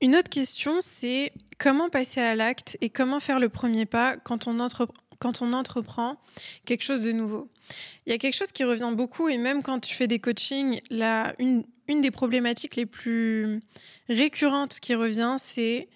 Une 0.00 0.16
autre 0.16 0.28
question, 0.28 0.78
c'est 0.80 1.32
comment 1.58 1.88
passer 1.88 2.20
à 2.20 2.34
l'acte 2.34 2.76
et 2.80 2.90
comment 2.90 3.20
faire 3.20 3.38
le 3.38 3.48
premier 3.48 3.86
pas 3.86 4.16
quand 4.16 4.48
on, 4.48 4.66
quand 5.18 5.42
on 5.42 5.52
entreprend 5.52 6.20
quelque 6.64 6.82
chose 6.82 7.02
de 7.02 7.12
nouveau? 7.12 7.48
Il 8.06 8.10
y 8.10 8.14
a 8.14 8.18
quelque 8.18 8.34
chose 8.34 8.52
qui 8.52 8.64
revient 8.64 8.92
beaucoup, 8.94 9.28
et 9.28 9.38
même 9.38 9.62
quand 9.62 9.86
je 9.86 9.94
fais 9.94 10.06
des 10.06 10.18
coachings, 10.18 10.80
une, 11.38 11.64
une 11.88 12.00
des 12.00 12.10
problématiques 12.10 12.76
les 12.76 12.86
plus 12.86 13.60
récurrentes 14.08 14.80
qui 14.80 14.94
revient, 14.94 15.36
c'est 15.38 15.88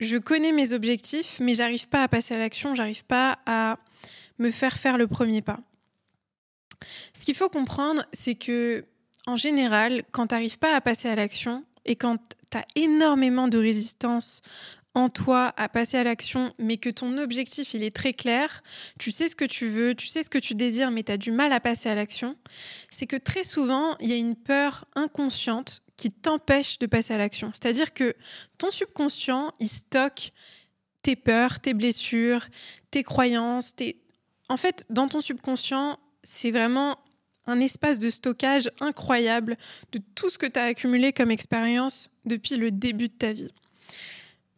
je 0.00 0.16
connais 0.18 0.52
mes 0.52 0.72
objectifs, 0.72 1.38
mais 1.40 1.54
j'arrive 1.54 1.88
pas 1.88 2.02
à 2.02 2.08
passer 2.08 2.34
à 2.34 2.38
l'action, 2.38 2.74
j'arrive 2.74 3.04
pas 3.04 3.38
à 3.46 3.78
me 4.38 4.50
faire 4.50 4.76
faire 4.76 4.98
le 4.98 5.06
premier 5.06 5.42
pas. 5.42 5.60
Ce 7.12 7.24
qu'il 7.24 7.34
faut 7.34 7.48
comprendre, 7.48 8.04
c'est 8.12 8.34
que 8.34 8.84
en 9.26 9.36
général, 9.36 10.02
quand 10.12 10.28
tu 10.28 10.34
n'arrives 10.34 10.58
pas 10.58 10.76
à 10.76 10.80
passer 10.80 11.08
à 11.08 11.16
l'action 11.16 11.64
et 11.84 11.96
quand 11.96 12.18
tu 12.50 12.58
as 12.58 12.64
énormément 12.76 13.48
de 13.48 13.58
résistance 13.58 14.42
en 14.94 15.10
toi 15.10 15.52
à 15.56 15.68
passer 15.68 15.98
à 15.98 16.04
l'action, 16.04 16.54
mais 16.58 16.78
que 16.78 16.88
ton 16.88 17.18
objectif, 17.18 17.74
il 17.74 17.82
est 17.82 17.94
très 17.94 18.14
clair, 18.14 18.62
tu 18.98 19.10
sais 19.10 19.28
ce 19.28 19.36
que 19.36 19.44
tu 19.44 19.68
veux, 19.68 19.94
tu 19.94 20.06
sais 20.06 20.22
ce 20.22 20.30
que 20.30 20.38
tu 20.38 20.54
désires, 20.54 20.90
mais 20.90 21.02
tu 21.02 21.12
as 21.12 21.18
du 21.18 21.32
mal 21.32 21.52
à 21.52 21.60
passer 21.60 21.90
à 21.90 21.94
l'action, 21.94 22.36
c'est 22.90 23.06
que 23.06 23.16
très 23.16 23.44
souvent, 23.44 23.96
il 24.00 24.08
y 24.08 24.14
a 24.14 24.16
une 24.16 24.36
peur 24.36 24.86
inconsciente 24.94 25.82
qui 25.96 26.10
t'empêche 26.10 26.78
de 26.78 26.86
passer 26.86 27.14
à 27.14 27.18
l'action. 27.18 27.50
C'est-à-dire 27.52 27.94
que 27.94 28.14
ton 28.58 28.70
subconscient, 28.70 29.52
il 29.60 29.68
stocke 29.68 30.32
tes 31.02 31.16
peurs, 31.16 31.60
tes 31.60 31.74
blessures, 31.74 32.46
tes 32.90 33.02
croyances, 33.02 33.74
tes... 33.74 34.00
En 34.48 34.56
fait, 34.56 34.84
dans 34.90 35.08
ton 35.08 35.20
subconscient, 35.20 35.98
c'est 36.22 36.50
vraiment 36.50 36.98
un 37.46 37.60
espace 37.60 37.98
de 37.98 38.10
stockage 38.10 38.70
incroyable 38.80 39.56
de 39.92 40.00
tout 40.14 40.30
ce 40.30 40.38
que 40.38 40.46
tu 40.46 40.58
as 40.58 40.64
accumulé 40.64 41.12
comme 41.12 41.30
expérience 41.30 42.10
depuis 42.24 42.56
le 42.56 42.70
début 42.70 43.08
de 43.08 43.14
ta 43.14 43.32
vie. 43.32 43.52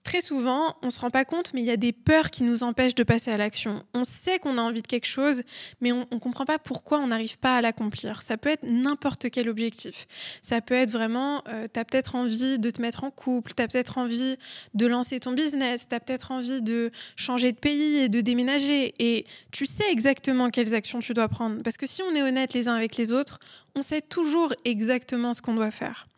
Très 0.08 0.22
souvent, 0.22 0.74
on 0.80 0.86
ne 0.86 0.90
se 0.90 1.00
rend 1.00 1.10
pas 1.10 1.26
compte, 1.26 1.52
mais 1.52 1.60
il 1.60 1.66
y 1.66 1.70
a 1.70 1.76
des 1.76 1.92
peurs 1.92 2.30
qui 2.30 2.42
nous 2.42 2.62
empêchent 2.62 2.94
de 2.94 3.02
passer 3.02 3.30
à 3.30 3.36
l'action. 3.36 3.84
On 3.92 4.04
sait 4.04 4.38
qu'on 4.38 4.56
a 4.56 4.62
envie 4.62 4.80
de 4.80 4.86
quelque 4.86 5.04
chose, 5.04 5.42
mais 5.82 5.92
on 5.92 6.06
ne 6.10 6.18
comprend 6.18 6.46
pas 6.46 6.58
pourquoi 6.58 6.98
on 6.98 7.08
n'arrive 7.08 7.38
pas 7.38 7.56
à 7.56 7.60
l'accomplir. 7.60 8.22
Ça 8.22 8.38
peut 8.38 8.48
être 8.48 8.62
n'importe 8.62 9.28
quel 9.28 9.50
objectif. 9.50 10.06
Ça 10.40 10.62
peut 10.62 10.72
être 10.72 10.92
vraiment, 10.92 11.42
euh, 11.48 11.68
tu 11.70 11.78
as 11.78 11.84
peut-être 11.84 12.14
envie 12.14 12.58
de 12.58 12.70
te 12.70 12.80
mettre 12.80 13.04
en 13.04 13.10
couple, 13.10 13.52
tu 13.54 13.62
as 13.62 13.68
peut-être 13.68 13.98
envie 13.98 14.36
de 14.72 14.86
lancer 14.86 15.20
ton 15.20 15.32
business, 15.32 15.88
tu 15.90 15.94
as 15.94 16.00
peut-être 16.00 16.32
envie 16.32 16.62
de 16.62 16.90
changer 17.16 17.52
de 17.52 17.58
pays 17.58 17.96
et 17.96 18.08
de 18.08 18.22
déménager. 18.22 18.94
Et 18.98 19.26
tu 19.50 19.66
sais 19.66 19.92
exactement 19.92 20.48
quelles 20.48 20.74
actions 20.74 21.00
tu 21.00 21.12
dois 21.12 21.28
prendre. 21.28 21.62
Parce 21.62 21.76
que 21.76 21.86
si 21.86 22.00
on 22.00 22.14
est 22.14 22.22
honnête 22.22 22.54
les 22.54 22.66
uns 22.66 22.76
avec 22.76 22.96
les 22.96 23.12
autres, 23.12 23.40
on 23.74 23.82
sait 23.82 24.00
toujours 24.00 24.54
exactement 24.64 25.34
ce 25.34 25.42
qu'on 25.42 25.54
doit 25.54 25.70
faire 25.70 26.08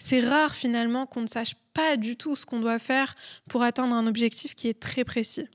c'est 0.00 0.20
rare 0.20 0.54
finalement 0.56 1.06
qu'on 1.06 1.20
ne 1.20 1.28
sache 1.28 1.54
pas 1.72 1.96
du 1.96 2.16
tout 2.16 2.34
ce 2.34 2.44
qu'on 2.44 2.58
doit 2.58 2.80
faire 2.80 3.14
pour 3.48 3.62
atteindre 3.62 3.94
un 3.94 4.08
objectif 4.08 4.56
qui 4.56 4.66
est 4.66 4.80
très 4.80 5.04
précis. 5.04 5.46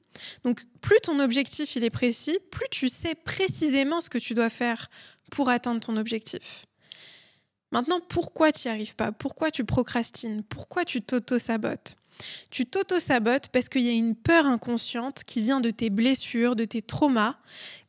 Donc 0.46 0.64
plus 0.80 1.00
ton 1.04 1.20
objectif 1.20 1.75
il 1.75 1.84
est 1.84 1.90
précis, 1.90 2.38
plus 2.52 2.68
tu 2.72 2.88
sais 2.88 3.16
précisément 3.16 4.00
ce 4.00 4.10
que 4.10 4.20
tu 4.20 4.34
dois 4.34 4.50
faire 4.50 4.90
pour 5.32 5.50
atteindre 5.50 5.82
ton 5.82 5.98
objectif. 5.98 6.66
Maintenant, 7.72 8.00
pourquoi 8.08 8.52
tu 8.52 8.68
n'y 8.68 8.74
arrives 8.74 8.96
pas? 8.96 9.12
Pourquoi 9.12 9.52
tu 9.52 9.66
procrastines? 9.66 10.44
Pourquoi 10.44 10.86
tu 10.86 11.02
t'auto-sabotes? 11.02 11.98
Tu 12.50 12.66
t'auto-sabotes 12.66 13.50
parce 13.50 13.68
qu'il 13.68 13.82
y 13.82 13.90
a 13.90 13.94
une 13.94 14.16
peur 14.16 14.46
inconsciente 14.46 15.24
qui 15.25 15.42
vient 15.42 15.60
de 15.60 15.72
tes 15.72 15.90
blessures, 15.90 16.56
de 16.56 16.64
tes 16.64 16.82
traumas, 16.82 17.36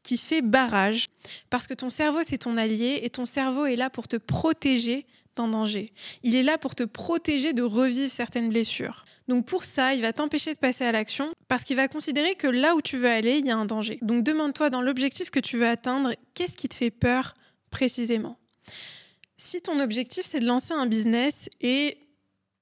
qui 0.02 0.18
fait 0.18 0.42
barrage. 0.42 1.06
Parce 1.50 1.68
que 1.68 1.74
ton 1.74 1.88
cerveau, 1.88 2.20
c'est 2.24 2.38
ton 2.38 2.56
allié 2.56 3.00
et 3.02 3.10
ton 3.10 3.26
cerveau 3.26 3.66
est 3.66 3.76
là 3.76 3.90
pour 3.90 4.08
te 4.08 4.16
protéger 4.16 5.06
en 5.40 5.48
danger. 5.48 5.92
Il 6.22 6.34
est 6.34 6.42
là 6.42 6.58
pour 6.58 6.74
te 6.74 6.82
protéger 6.82 7.52
de 7.52 7.62
revivre 7.62 8.10
certaines 8.10 8.50
blessures. 8.50 9.04
Donc 9.28 9.46
pour 9.46 9.64
ça, 9.64 9.94
il 9.94 10.02
va 10.02 10.12
t'empêcher 10.12 10.54
de 10.54 10.58
passer 10.58 10.84
à 10.84 10.92
l'action 10.92 11.32
parce 11.48 11.64
qu'il 11.64 11.76
va 11.76 11.88
considérer 11.88 12.34
que 12.34 12.46
là 12.46 12.74
où 12.76 12.82
tu 12.82 12.96
veux 12.96 13.08
aller, 13.08 13.38
il 13.38 13.46
y 13.46 13.50
a 13.50 13.56
un 13.56 13.64
danger. 13.64 13.98
Donc 14.02 14.22
demande-toi 14.24 14.70
dans 14.70 14.82
l'objectif 14.82 15.30
que 15.30 15.40
tu 15.40 15.56
veux 15.56 15.66
atteindre, 15.66 16.14
qu'est-ce 16.34 16.56
qui 16.56 16.68
te 16.68 16.74
fait 16.74 16.90
peur 16.90 17.34
précisément? 17.70 18.38
Si 19.36 19.60
ton 19.60 19.80
objectif 19.80 20.24
c'est 20.24 20.40
de 20.40 20.46
lancer 20.46 20.72
un 20.72 20.86
business 20.86 21.50
et 21.60 21.98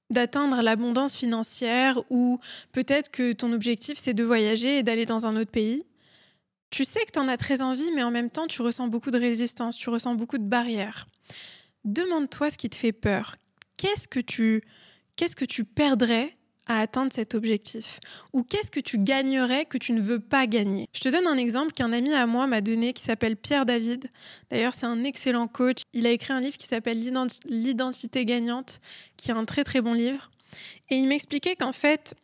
d'atteindre 0.09 0.61
l'abondance 0.61 1.15
financière 1.15 2.01
ou 2.09 2.39
peut-être 2.71 3.09
que 3.11 3.33
ton 3.33 3.53
objectif 3.53 3.97
c'est 3.97 4.13
de 4.13 4.23
voyager 4.23 4.79
et 4.79 4.83
d'aller 4.83 5.05
dans 5.05 5.25
un 5.25 5.37
autre 5.37 5.51
pays, 5.51 5.83
tu 6.69 6.83
sais 6.83 7.05
que 7.05 7.11
tu 7.11 7.19
en 7.19 7.27
as 7.27 7.37
très 7.37 7.61
envie 7.61 7.91
mais 7.95 8.03
en 8.03 8.11
même 8.11 8.29
temps 8.29 8.47
tu 8.47 8.61
ressens 8.61 8.87
beaucoup 8.87 9.11
de 9.11 9.19
résistance, 9.19 9.77
tu 9.77 9.89
ressens 9.89 10.15
beaucoup 10.15 10.37
de 10.37 10.43
barrières 10.43 11.07
demande-toi 11.85 12.49
ce 12.49 12.57
qui 12.57 12.69
te 12.69 12.75
fait 12.75 12.91
peur. 12.91 13.35
Qu'est-ce 13.77 14.07
que 14.07 14.19
tu, 14.19 14.61
qu'est-ce 15.15 15.35
que 15.35 15.45
tu 15.45 15.63
perdrais 15.63 16.35
à 16.67 16.79
atteindre 16.79 17.13
cet 17.13 17.35
objectif? 17.35 17.99
Ou 18.33 18.43
qu'est-ce 18.43 18.71
que 18.71 18.79
tu 18.79 18.97
gagnerais 18.97 19.65
que 19.65 19.77
tu 19.77 19.93
ne 19.93 20.01
veux 20.01 20.19
pas 20.19 20.47
gagner? 20.47 20.87
Je 20.93 20.99
te 20.99 21.09
donne 21.09 21.27
un 21.27 21.37
exemple 21.37 21.71
qu'un 21.73 21.93
ami 21.93 22.13
à 22.13 22.25
moi 22.25 22.47
m'a 22.47 22.61
donné 22.61 22.93
qui 22.93 23.03
s'appelle 23.03 23.37
Pierre 23.37 23.65
David. 23.65 24.09
D'ailleurs, 24.49 24.73
c'est 24.73 24.87
un 24.87 25.03
excellent 25.03 25.47
coach. 25.47 25.81
Il 25.93 26.07
a 26.07 26.11
écrit 26.11 26.33
un 26.33 26.41
livre 26.41 26.57
qui 26.57 26.67
s'appelle 26.67 26.99
L'identité 27.47 28.25
gagnante, 28.25 28.79
qui 29.17 29.29
est 29.29 29.35
un 29.35 29.45
très 29.45 29.63
très 29.63 29.81
bon 29.81 29.93
livre. 29.93 30.31
Et 30.89 30.95
il 30.95 31.07
m'expliquait 31.07 31.55
qu'en 31.55 31.71
fait, 31.71 32.15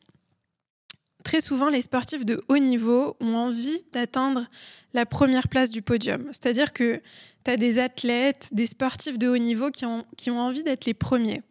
très 1.23 1.41
souvent, 1.41 1.69
les 1.69 1.81
sportifs 1.81 2.25
de 2.25 2.41
haut 2.47 2.57
niveau 2.57 3.15
ont 3.19 3.35
envie 3.35 3.83
d'atteindre 3.93 4.45
la 4.93 5.05
première 5.05 5.47
place 5.47 5.69
du 5.69 5.81
podium. 5.81 6.27
C'est-à-dire 6.27 6.73
que 6.73 7.01
tu 7.43 7.51
as 7.51 7.57
des 7.57 7.79
athlètes, 7.79 8.49
des 8.51 8.67
sportifs 8.67 9.17
de 9.17 9.27
haut 9.27 9.37
niveau 9.37 9.71
qui 9.71 9.85
ont, 9.85 10.05
qui 10.17 10.29
ont 10.29 10.39
envie 10.39 10.63
d'être 10.63 10.85
les 10.85 10.93
premiers. 10.93 11.41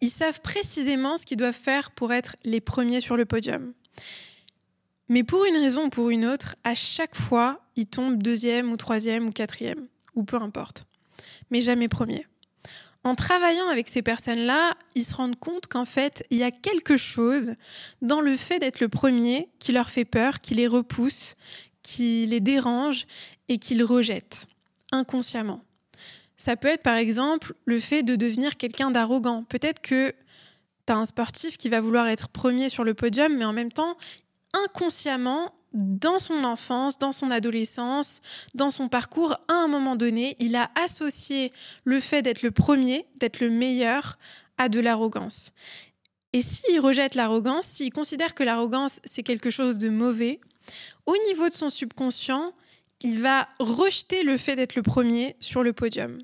Ils 0.00 0.10
savent 0.10 0.40
précisément 0.40 1.16
ce 1.16 1.24
qu'ils 1.24 1.36
doivent 1.36 1.54
faire 1.54 1.90
pour 1.90 2.12
être 2.12 2.36
les 2.44 2.60
premiers 2.60 3.00
sur 3.00 3.16
le 3.16 3.24
podium. 3.24 3.72
Mais 5.08 5.24
pour 5.24 5.44
une 5.44 5.56
raison 5.56 5.86
ou 5.86 5.90
pour 5.90 6.10
une 6.10 6.24
autre, 6.24 6.56
à 6.64 6.74
chaque 6.74 7.16
fois, 7.16 7.60
ils 7.76 7.86
tombent 7.86 8.22
deuxième 8.22 8.72
ou 8.72 8.76
troisième 8.76 9.26
ou 9.26 9.30
quatrième, 9.30 9.86
ou 10.14 10.24
peu 10.24 10.36
importe. 10.36 10.86
Mais 11.50 11.60
jamais 11.60 11.88
premier. 11.88 12.26
En 13.04 13.14
travaillant 13.16 13.68
avec 13.68 13.88
ces 13.88 14.02
personnes-là, 14.02 14.74
ils 14.94 15.04
se 15.04 15.14
rendent 15.14 15.38
compte 15.38 15.66
qu'en 15.66 15.84
fait, 15.84 16.24
il 16.30 16.38
y 16.38 16.44
a 16.44 16.52
quelque 16.52 16.96
chose 16.96 17.54
dans 18.00 18.20
le 18.20 18.36
fait 18.36 18.60
d'être 18.60 18.80
le 18.80 18.88
premier 18.88 19.48
qui 19.58 19.72
leur 19.72 19.90
fait 19.90 20.04
peur, 20.04 20.38
qui 20.38 20.54
les 20.54 20.68
repousse, 20.68 21.34
qui 21.82 22.26
les 22.26 22.40
dérange 22.40 23.06
et 23.48 23.58
qui 23.58 23.74
les 23.74 23.82
rejette 23.82 24.46
inconsciemment. 24.92 25.64
Ça 26.36 26.56
peut 26.56 26.68
être 26.68 26.82
par 26.82 26.96
exemple 26.96 27.54
le 27.64 27.80
fait 27.80 28.02
de 28.02 28.14
devenir 28.14 28.56
quelqu'un 28.56 28.90
d'arrogant. 28.90 29.44
Peut-être 29.44 29.80
que 29.80 30.14
tu 30.86 30.92
as 30.92 30.96
un 30.96 31.04
sportif 31.04 31.56
qui 31.56 31.68
va 31.68 31.80
vouloir 31.80 32.06
être 32.08 32.28
premier 32.28 32.68
sur 32.68 32.84
le 32.84 32.94
podium, 32.94 33.36
mais 33.36 33.44
en 33.44 33.52
même 33.52 33.72
temps, 33.72 33.96
inconsciemment, 34.52 35.54
dans 35.74 36.18
son 36.18 36.44
enfance, 36.44 36.98
dans 36.98 37.12
son 37.12 37.30
adolescence, 37.30 38.20
dans 38.54 38.70
son 38.70 38.88
parcours, 38.88 39.32
à 39.48 39.54
un 39.54 39.68
moment 39.68 39.96
donné, 39.96 40.36
il 40.38 40.56
a 40.56 40.70
associé 40.82 41.52
le 41.84 42.00
fait 42.00 42.22
d'être 42.22 42.42
le 42.42 42.50
premier, 42.50 43.06
d'être 43.20 43.40
le 43.40 43.50
meilleur, 43.50 44.18
à 44.58 44.68
de 44.68 44.80
l'arrogance. 44.80 45.52
Et 46.32 46.42
s'il 46.42 46.80
rejette 46.80 47.14
l'arrogance, 47.14 47.66
s'il 47.66 47.92
considère 47.92 48.34
que 48.34 48.42
l'arrogance, 48.42 49.00
c'est 49.04 49.22
quelque 49.22 49.50
chose 49.50 49.78
de 49.78 49.88
mauvais, 49.88 50.40
au 51.06 51.16
niveau 51.26 51.48
de 51.48 51.54
son 51.54 51.70
subconscient, 51.70 52.52
il 53.00 53.20
va 53.20 53.48
rejeter 53.58 54.22
le 54.22 54.36
fait 54.36 54.56
d'être 54.56 54.76
le 54.76 54.82
premier 54.82 55.36
sur 55.40 55.62
le 55.62 55.72
podium. 55.72 56.18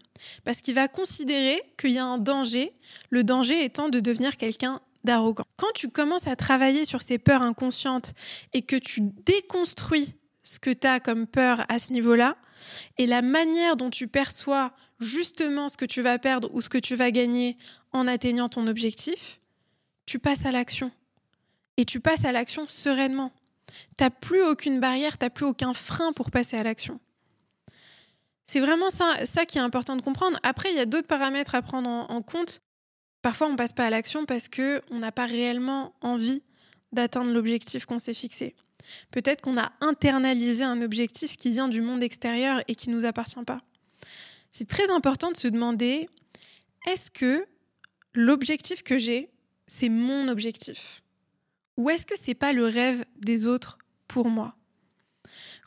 Parce 0.44 0.60
qu'il 0.60 0.74
va 0.74 0.88
considérer 0.88 1.60
qu'il 1.76 1.90
y 1.90 1.98
a 1.98 2.04
un 2.04 2.18
danger, 2.18 2.72
le 3.10 3.24
danger 3.24 3.64
étant 3.64 3.88
de 3.88 4.00
devenir 4.00 4.36
quelqu'un 4.36 4.80
d'arrogant. 5.08 5.44
Quand 5.56 5.72
tu 5.74 5.88
commences 5.88 6.26
à 6.26 6.36
travailler 6.36 6.84
sur 6.84 7.02
ces 7.02 7.18
peurs 7.18 7.42
inconscientes 7.42 8.14
et 8.52 8.62
que 8.62 8.76
tu 8.76 9.00
déconstruis 9.02 10.14
ce 10.42 10.58
que 10.58 10.70
tu 10.70 10.86
as 10.86 11.00
comme 11.00 11.26
peur 11.26 11.64
à 11.68 11.78
ce 11.78 11.92
niveau-là, 11.92 12.36
et 12.96 13.06
la 13.06 13.22
manière 13.22 13.76
dont 13.76 13.90
tu 13.90 14.08
perçois 14.08 14.72
justement 15.00 15.68
ce 15.68 15.76
que 15.76 15.84
tu 15.84 16.02
vas 16.02 16.18
perdre 16.18 16.50
ou 16.52 16.60
ce 16.60 16.68
que 16.68 16.78
tu 16.78 16.96
vas 16.96 17.10
gagner 17.10 17.56
en 17.92 18.06
atteignant 18.06 18.48
ton 18.48 18.66
objectif, 18.66 19.40
tu 20.06 20.18
passes 20.18 20.44
à 20.44 20.50
l'action. 20.50 20.90
Et 21.76 21.84
tu 21.84 22.00
passes 22.00 22.24
à 22.24 22.32
l'action 22.32 22.66
sereinement 22.66 23.32
t'as 23.96 24.10
plus 24.10 24.42
aucune 24.42 24.80
barrière, 24.80 25.18
t'as 25.18 25.30
plus 25.30 25.46
aucun 25.46 25.74
frein 25.74 26.12
pour 26.12 26.30
passer 26.30 26.56
à 26.56 26.62
l'action. 26.62 27.00
C'est 28.44 28.60
vraiment 28.60 28.90
ça, 28.90 29.26
ça 29.26 29.44
qui 29.44 29.58
est 29.58 29.60
important 29.60 29.94
de 29.96 30.02
comprendre. 30.02 30.38
Après, 30.42 30.70
il 30.70 30.76
y 30.76 30.80
a 30.80 30.86
d'autres 30.86 31.06
paramètres 31.06 31.54
à 31.54 31.62
prendre 31.62 31.88
en, 31.88 32.22
compte. 32.22 32.60
Parfois, 33.22 33.48
on 33.48 33.56
passe 33.56 33.72
pas 33.72 33.86
à 33.86 33.90
l'action 33.90 34.26
parce 34.26 34.48
que 34.48 34.80
on 34.90 34.98
n'a 34.98 35.12
pas 35.12 35.26
réellement 35.26 35.94
envie 36.00 36.42
d'atteindre 36.92 37.32
l'objectif 37.32 37.84
qu'on 37.84 37.98
s'est 37.98 38.14
fixé. 38.14 38.54
Peut-être 39.10 39.42
qu'on 39.42 39.58
a 39.58 39.72
internalisé 39.80 40.62
un 40.62 40.80
objectif 40.82 41.36
qui 41.36 41.50
vient 41.50 41.68
du 41.68 41.80
monde 41.80 42.02
extérieur 42.02 42.62
et 42.68 42.74
qui 42.74 42.90
ne 42.90 42.96
nous 42.96 43.04
appartient 43.04 43.42
pas. 43.44 43.60
C'est 44.50 44.68
très 44.68 44.90
important 44.90 45.30
de 45.30 45.36
se 45.36 45.48
demander 45.48 46.08
est-ce 46.86 47.10
que 47.10 47.44
l'objectif 48.14 48.82
que 48.82 48.98
j'ai, 48.98 49.30
c'est 49.66 49.90
mon 49.90 50.28
objectif? 50.28 51.02
Ou 51.76 51.90
est-ce 51.90 52.06
que 52.06 52.16
c'est 52.16 52.34
pas 52.34 52.52
le 52.52 52.64
rêve 52.64 53.04
des 53.16 53.46
autres 53.46 53.78
pour 54.06 54.28
moi? 54.28 54.56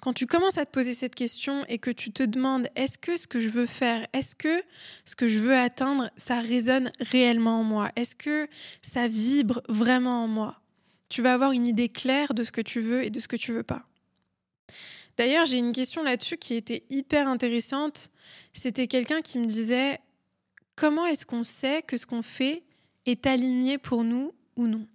Quand 0.01 0.13
tu 0.13 0.25
commences 0.25 0.57
à 0.57 0.65
te 0.65 0.71
poser 0.71 0.95
cette 0.95 1.13
question 1.13 1.63
et 1.67 1.77
que 1.77 1.91
tu 1.91 2.11
te 2.11 2.23
demandes 2.23 2.67
est-ce 2.75 2.97
que 2.97 3.17
ce 3.17 3.27
que 3.27 3.39
je 3.39 3.49
veux 3.49 3.67
faire, 3.67 4.03
est-ce 4.13 4.35
que 4.35 4.63
ce 5.05 5.15
que 5.15 5.27
je 5.27 5.37
veux 5.37 5.55
atteindre, 5.55 6.09
ça 6.17 6.39
résonne 6.39 6.91
réellement 6.99 7.59
en 7.59 7.63
moi? 7.63 7.91
Est-ce 7.95 8.15
que 8.15 8.47
ça 8.81 9.07
vibre 9.07 9.61
vraiment 9.69 10.23
en 10.23 10.27
moi? 10.27 10.59
Tu 11.07 11.21
vas 11.21 11.35
avoir 11.35 11.51
une 11.51 11.67
idée 11.67 11.87
claire 11.87 12.33
de 12.33 12.43
ce 12.43 12.51
que 12.51 12.61
tu 12.61 12.81
veux 12.81 13.05
et 13.05 13.11
de 13.11 13.19
ce 13.19 13.27
que 13.27 13.35
tu 13.35 13.51
veux 13.51 13.61
pas. 13.61 13.85
D'ailleurs, 15.17 15.45
j'ai 15.45 15.57
une 15.57 15.71
question 15.71 16.01
là-dessus 16.01 16.37
qui 16.37 16.55
était 16.55 16.83
hyper 16.89 17.27
intéressante. 17.27 18.09
C'était 18.53 18.87
quelqu'un 18.87 19.21
qui 19.21 19.37
me 19.37 19.45
disait 19.45 19.99
comment 20.75 21.05
est-ce 21.05 21.27
qu'on 21.27 21.43
sait 21.43 21.83
que 21.83 21.95
ce 21.95 22.07
qu'on 22.07 22.23
fait 22.23 22.63
est 23.05 23.27
aligné 23.27 23.77
pour 23.77 24.03
nous 24.03 24.33
ou 24.55 24.65
non? 24.65 24.87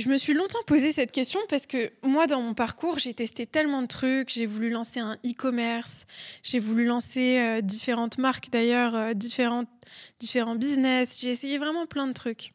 Je 0.00 0.08
me 0.08 0.16
suis 0.16 0.32
longtemps 0.32 0.62
posé 0.66 0.92
cette 0.92 1.12
question 1.12 1.40
parce 1.50 1.66
que 1.66 1.92
moi, 2.02 2.26
dans 2.26 2.40
mon 2.40 2.54
parcours, 2.54 2.98
j'ai 2.98 3.12
testé 3.12 3.44
tellement 3.44 3.82
de 3.82 3.86
trucs. 3.86 4.30
J'ai 4.30 4.46
voulu 4.46 4.70
lancer 4.70 4.98
un 4.98 5.16
e-commerce, 5.26 6.06
j'ai 6.42 6.58
voulu 6.58 6.86
lancer 6.86 7.38
euh, 7.38 7.60
différentes 7.60 8.16
marques 8.16 8.48
d'ailleurs, 8.48 8.94
euh, 8.94 9.12
différents 9.12 9.66
business. 10.54 11.20
J'ai 11.20 11.28
essayé 11.28 11.58
vraiment 11.58 11.84
plein 11.84 12.06
de 12.06 12.14
trucs. 12.14 12.54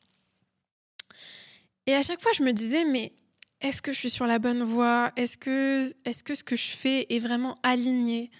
Et 1.86 1.94
à 1.94 2.02
chaque 2.02 2.20
fois, 2.20 2.32
je 2.36 2.42
me 2.42 2.52
disais, 2.52 2.84
mais 2.84 3.14
est-ce 3.62 3.84
que 3.84 3.94
je 3.94 4.00
suis 4.00 4.10
sur 4.10 4.26
la 4.26 4.40
bonne 4.40 4.64
voie? 4.64 5.12
Est-ce 5.16 5.38
que, 5.38 5.88
est 6.04 6.24
que 6.24 6.34
ce 6.34 6.44
que 6.44 6.56
je 6.56 6.76
fais 6.76 7.06
est 7.10 7.20
vraiment 7.20 7.60
aligné? 7.62 8.32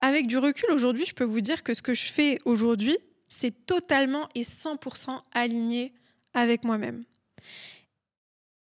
Avec 0.00 0.28
du 0.28 0.38
recul 0.38 0.70
aujourd'hui, 0.70 1.04
je 1.04 1.14
peux 1.14 1.24
vous 1.24 1.40
dire 1.40 1.64
que 1.64 1.74
ce 1.74 1.82
que 1.82 1.94
je 1.94 2.12
fais 2.12 2.38
aujourd'hui, 2.44 2.96
c'est 3.26 3.66
totalement 3.66 4.28
et 4.36 4.42
100% 4.42 5.20
aligné 5.34 5.94
avec 6.32 6.62
moi-même. 6.62 7.02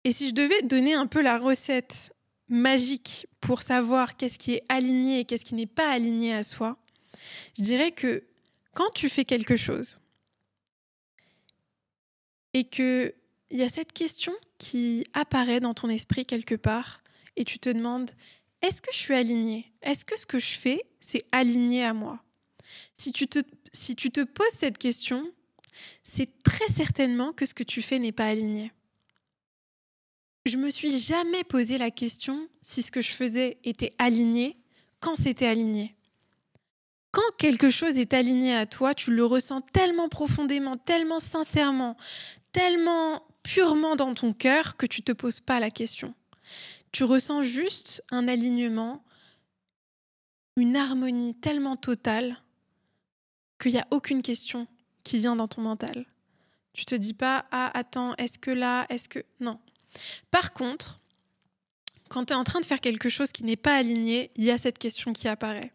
Et 0.05 0.12
si 0.12 0.29
je 0.29 0.33
devais 0.35 0.62
donner 0.62 0.93
un 0.93 1.07
peu 1.07 1.21
la 1.21 1.39
recette 1.39 2.13
magique 2.47 3.27
pour 3.41 3.63
savoir 3.63 4.15
qu'est-ce 4.15 4.38
qui 4.38 4.53
est 4.53 4.63
aligné 4.69 5.19
et 5.19 5.25
qu'est-ce 5.25 5.43
qui 5.43 5.55
n'est 5.55 5.65
pas 5.65 5.91
aligné 5.91 6.31
à 6.31 6.43
soi, 6.43 6.77
je 7.57 7.63
dirais 7.63 7.91
que 7.91 8.24
quand 8.75 8.91
tu 8.93 9.09
fais 9.09 9.25
quelque 9.25 9.57
chose 9.57 10.00
et 12.53 12.65
que 12.65 13.15
il 13.50 13.57
y 13.57 13.63
a 13.63 13.69
cette 13.69 13.93
question 13.93 14.33
qui 14.59 15.03
apparaît 15.13 15.59
dans 15.59 15.74
ton 15.74 15.89
esprit 15.89 16.25
quelque 16.25 16.55
part 16.55 17.03
et 17.35 17.43
tu 17.43 17.57
te 17.57 17.69
demandes 17.69 18.12
est-ce 18.62 18.83
que 18.83 18.91
je 18.91 18.97
suis 18.97 19.15
aligné 19.15 19.71
Est-ce 19.81 20.05
que 20.05 20.19
ce 20.19 20.25
que 20.27 20.39
je 20.39 20.53
fais, 20.53 20.81
c'est 21.00 21.24
aligné 21.31 21.83
à 21.83 21.93
moi? 21.93 22.19
Si 22.95 23.12
tu, 23.12 23.27
te, 23.27 23.39
si 23.74 23.95
tu 23.95 24.12
te 24.12 24.24
poses 24.24 24.53
cette 24.57 24.77
question, 24.77 25.31
c'est 26.03 26.39
très 26.43 26.67
certainement 26.67 27.33
que 27.33 27.45
ce 27.45 27.53
que 27.53 27.63
tu 27.63 27.81
fais 27.81 28.00
n'est 28.00 28.12
pas 28.12 28.27
aligné 28.27 28.71
je 30.45 30.57
me 30.57 30.69
suis 30.69 30.99
jamais 30.99 31.43
posé 31.43 31.77
la 31.77 31.89
question 31.89 32.47
si 32.61 32.81
ce 32.81 32.91
que 32.91 33.01
je 33.01 33.11
faisais 33.11 33.57
était 33.63 33.93
aligné 33.97 34.57
quand 34.99 35.15
c'était 35.15 35.47
aligné. 35.47 35.95
Quand 37.11 37.35
quelque 37.37 37.69
chose 37.69 37.97
est 37.97 38.13
aligné 38.13 38.55
à 38.55 38.65
toi, 38.65 38.93
tu 38.93 39.11
le 39.11 39.25
ressens 39.25 39.61
tellement 39.61 40.09
profondément, 40.09 40.75
tellement 40.77 41.19
sincèrement, 41.19 41.97
tellement 42.51 43.25
purement 43.41 43.95
dans 43.95 44.13
ton 44.13 44.33
cœur 44.33 44.75
que 44.77 44.85
tu 44.85 45.01
ne 45.01 45.05
te 45.05 45.11
poses 45.13 45.39
pas 45.39 45.59
la 45.59 45.71
question. 45.71 46.13
Tu 46.91 47.03
ressens 47.03 47.43
juste 47.43 48.03
un 48.11 48.27
alignement, 48.27 49.03
une 50.57 50.75
harmonie 50.75 51.35
tellement 51.35 51.75
totale 51.75 52.37
qu'il 53.59 53.71
n'y 53.71 53.79
a 53.79 53.87
aucune 53.91 54.21
question 54.21 54.67
qui 55.03 55.17
vient 55.19 55.35
dans 55.35 55.47
ton 55.47 55.61
mental. 55.61 56.05
Tu 56.73 56.85
te 56.85 56.95
dis 56.95 57.13
pas 57.13 57.45
ah 57.51 57.71
attends, 57.73 58.13
est-ce 58.17 58.37
que 58.37 58.51
là, 58.51 58.85
est-ce 58.89 59.07
que 59.07 59.19
non. 59.39 59.59
Par 60.31 60.53
contre, 60.53 60.99
quand 62.09 62.25
tu 62.25 62.33
es 62.33 62.35
en 62.35 62.43
train 62.43 62.61
de 62.61 62.65
faire 62.65 62.81
quelque 62.81 63.09
chose 63.09 63.31
qui 63.31 63.43
n'est 63.43 63.55
pas 63.55 63.75
aligné, 63.75 64.31
il 64.35 64.43
y 64.43 64.51
a 64.51 64.57
cette 64.57 64.77
question 64.77 65.13
qui 65.13 65.27
apparaît. 65.27 65.71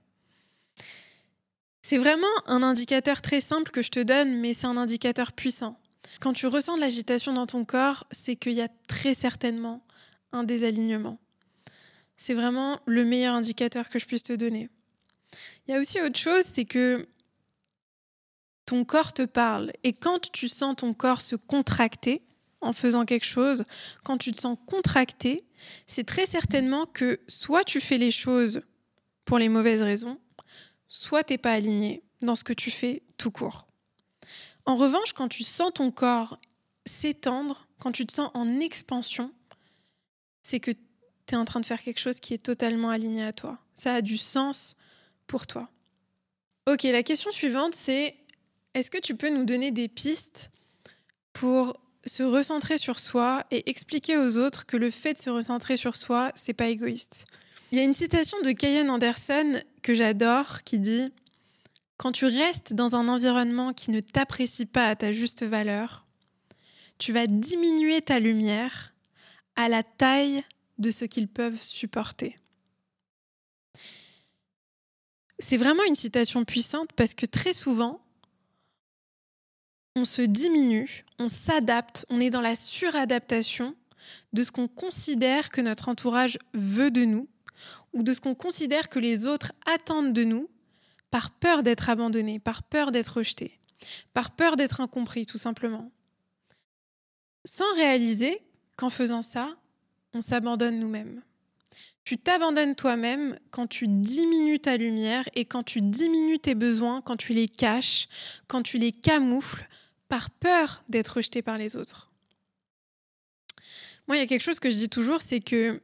C'est 1.83 1.99
vraiment 1.99 2.27
un 2.47 2.63
indicateur 2.63 3.21
très 3.23 3.41
simple 3.41 3.71
que 3.71 3.83
je 3.83 3.91
te 3.91 4.01
donne, 4.01 4.39
mais 4.41 4.55
c'est 4.55 4.67
un 4.67 4.77
indicateur 4.77 5.33
puissant. 5.33 5.81
Quand 6.21 6.33
tu 6.33 6.47
ressens 6.47 6.77
de 6.77 6.81
l'agitation 6.81 7.33
dans 7.33 7.47
ton 7.47 7.65
corps, 7.65 8.07
c'est 8.11 8.37
qu'il 8.37 8.53
y 8.53 8.61
a 8.61 8.69
très 8.89 9.15
certainement 9.15 9.85
un 10.33 10.45
désalignement. 10.45 11.19
C'est 12.17 12.35
vraiment 12.35 12.81
le 12.87 13.05
meilleur 13.05 13.35
indicateur 13.35 13.89
que 13.89 13.99
je 13.99 14.07
puisse 14.07 14.23
te 14.23 14.35
donner. 14.35 14.69
Il 15.67 15.73
y 15.73 15.75
a 15.75 15.81
aussi 15.81 16.01
autre 16.01 16.19
chose, 16.19 16.45
c'est 16.45 16.65
que 16.65 17.09
ton 18.67 18.85
corps 18.85 19.13
te 19.13 19.23
parle. 19.23 19.73
Et 19.83 19.93
quand 19.93 20.31
tu 20.31 20.49
sens 20.49 20.77
ton 20.77 20.93
corps 20.93 21.23
se 21.23 21.35
contracter, 21.35 22.23
en 22.61 22.73
faisant 22.73 23.05
quelque 23.05 23.27
chose, 23.27 23.65
quand 24.05 24.19
tu 24.19 24.33
te 24.33 24.41
sens 24.41 24.57
contracté, 24.67 25.45
c'est 25.87 26.05
très 26.05 26.27
certainement 26.27 26.87
que 26.87 27.21
soit 27.29 27.65
tu 27.65 27.81
fais 27.81 27.99
les 27.99 28.11
choses 28.11 28.63
pour 29.25 29.39
les 29.39 29.49
mauvaises 29.49 29.83
raisons, 29.83 30.19
soit 30.89 31.25
tu 31.25 31.35
n'es 31.35 31.39
pas 31.39 31.53
aligné 31.53 32.03
dans 32.21 32.37
ce 32.37 32.45
que 32.45 32.53
tu 32.53 32.71
fais 32.71 33.03
tout 33.17 33.31
court. 33.31 33.67
En 34.67 34.77
revanche, 34.77 35.13
quand 35.13 35.29
tu 35.29 35.43
sens 35.43 35.71
ton 35.75 35.91
corps 35.91 36.39
s'étendre, 36.87 37.67
quand 37.79 37.93
tu 37.93 38.07
te 38.07 38.13
sens 38.13 38.31
en 38.35 38.61
expansion, 38.61 39.33
c'est 40.43 40.61
que 40.61 40.71
tu 40.71 41.35
es 41.35 41.37
en 41.37 41.45
train 41.45 41.61
de 41.61 41.67
faire 41.67 41.83
quelque 41.83 42.01
chose 42.01 42.21
qui 42.21 42.35
est 42.35 42.45
totalement 42.45 42.91
aligné 42.91 43.25
à 43.25 43.33
toi. 43.33 43.59
Ça 43.75 43.95
a 43.95 44.03
du 44.03 44.17
sens 44.17 44.77
pour 45.27 45.47
toi. 45.47 45.71
Ok, 46.67 46.83
la 46.85 47.03
question 47.03 47.31
suivante, 47.31 47.75
c'est 47.75 48.17
est-ce 48.75 48.91
que 48.91 48.99
tu 48.99 49.17
peux 49.17 49.31
nous 49.31 49.45
donner 49.45 49.71
des 49.71 49.89
pistes 49.89 50.51
pour 51.33 51.81
se 52.07 52.23
recentrer 52.23 52.79
sur 52.79 52.99
soi 52.99 53.45
et 53.51 53.69
expliquer 53.69 54.17
aux 54.17 54.37
autres 54.37 54.67
que 54.67 54.77
le 54.77 54.91
fait 54.91 55.15
de 55.15 55.19
se 55.19 55.31
recentrer 55.31 55.77
sur 55.77 55.97
soi, 55.97 56.33
c'est 56.35 56.55
pas 56.55 56.69
égoïste. 56.69 57.25
Il 57.73 57.79
y 57.79 57.81
a 57.81 57.85
une 57.85 57.95
citation 57.95 58.41
de 58.43 58.53
Kayen 58.53 58.89
Anderson 58.89 59.61
que 59.83 59.95
j'adore 59.95 60.63
qui 60.65 60.81
dit 60.81 61.13
Quand 61.99 62.13
tu 62.13 62.27
restes 62.27 62.73
dans 62.73 62.97
un 62.97 63.09
environnement 63.09 63.73
qui 63.73 63.91
ne 63.91 64.01
t'apprécie 64.01 64.67
pas 64.67 64.89
à 64.89 64.97
ta 64.97 65.13
juste 65.13 65.45
valeur, 65.45 66.07
tu 66.99 67.13
vas 67.13 67.27
diminuer 67.27 68.01
ta 68.01 68.19
lumière 68.19 68.93
à 69.57 69.69
la 69.69 69.83
taille 69.83 70.43
de 70.79 70.91
ce 70.91 71.05
qu'ils 71.05 71.29
peuvent 71.29 71.61
supporter. 71.61 72.37
C'est 75.39 75.57
vraiment 75.57 75.85
une 75.85 75.95
citation 75.95 76.45
puissante 76.45 76.93
parce 76.97 77.15
que 77.15 77.27
très 77.27 77.53
souvent, 77.53 78.01
on 79.97 80.05
se 80.05 80.23
diminue, 80.23 81.05
on 81.19 81.29
s'adapte, 81.29 82.07
on 82.11 82.21
est 82.21 82.31
dans 82.31 82.41
la 82.41 82.55
suradaptation 82.55 83.75
de 84.33 84.43
ce 84.43 84.53
qu'on 84.53 84.69
considère 84.69 85.51
que 85.51 85.61
notre 85.61 85.89
entourage 85.89 86.39
veut 86.55 86.91
de 86.91 87.05
nous 87.05 87.29
ou 87.93 88.03
de 88.03 88.15
ce 88.15 88.21
qu'on 88.21 88.35
considère 88.35 88.89
que 88.89 88.99
les 88.99 89.27
autres 89.27 89.53
attendent 89.67 90.13
de 90.13 90.25
nous 90.25 90.49
par 91.11 91.31
peur 91.31 91.63
d'être 91.63 91.91
abandonné, 91.91 92.39
par 92.39 92.63
peur 92.63 92.93
d'être 92.93 93.17
rejeté, 93.17 93.59
par 94.15 94.31
peur 94.31 94.57
d'être 94.57 94.81
incompris 94.81 95.27
tout 95.27 95.39
simplement. 95.39 95.91
Sans 97.45 97.73
réaliser 97.75 98.41
qu'en 98.77 98.91
faisant 98.91 99.23
ça, 99.23 99.57
on 100.15 100.21
s'abandonne 100.21 100.79
nous-mêmes. 100.79 101.23
Tu 102.05 102.19
t'abandonnes 102.19 102.75
toi-même 102.75 103.39
quand 103.51 103.67
tu 103.67 103.87
diminues 103.87 104.59
ta 104.59 104.77
lumière 104.77 105.29
et 105.35 105.45
quand 105.45 105.63
tu 105.63 105.81
diminues 105.81 106.39
tes 106.39 106.55
besoins, 106.55 107.01
quand 107.03 107.17
tu 107.17 107.33
les 107.33 107.47
caches, 107.47 108.09
quand 108.49 108.63
tu 108.63 108.79
les 108.79 108.93
camoufles 108.93 109.69
par 110.09 110.31
peur 110.31 110.83
d'être 110.89 111.17
rejeté 111.17 111.41
par 111.41 111.57
les 111.57 111.77
autres. 111.77 112.11
Moi, 114.09 114.17
il 114.17 114.21
y 114.21 114.23
a 114.23 114.27
quelque 114.27 114.43
chose 114.43 114.59
que 114.59 114.71
je 114.71 114.77
dis 114.77 114.89
toujours, 114.89 115.23
c'est 115.23 115.39
que 115.41 115.81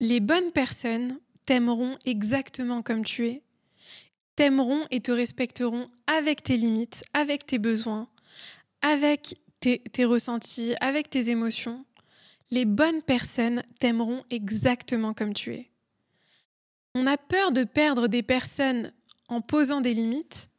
les 0.00 0.20
bonnes 0.20 0.50
personnes 0.52 1.18
t'aimeront 1.44 1.96
exactement 2.04 2.82
comme 2.82 3.04
tu 3.04 3.26
es, 3.26 3.42
t'aimeront 4.34 4.84
et 4.90 5.00
te 5.00 5.12
respecteront 5.12 5.86
avec 6.06 6.42
tes 6.42 6.56
limites, 6.56 7.04
avec 7.14 7.46
tes 7.46 7.58
besoins, 7.58 8.08
avec 8.82 9.36
tes, 9.60 10.04
ressentis, 10.04 10.74
avec 10.80 11.08
tes 11.08 11.30
émotions. 11.30 11.84
Les 12.50 12.64
bonnes 12.64 13.02
personnes 13.02 13.62
t'aimeront 13.80 14.22
exactement 14.30 15.14
comme 15.14 15.34
tu 15.34 15.52
es. 15.54 15.70
On 16.94 17.06
a 17.06 17.16
peur 17.16 17.52
de 17.52 17.64
perdre 17.64 18.06
des 18.08 18.22
personnes 18.22 18.92
en 19.28 19.40
posant 19.40 19.80
des 19.80 19.94
limites, 19.94 20.50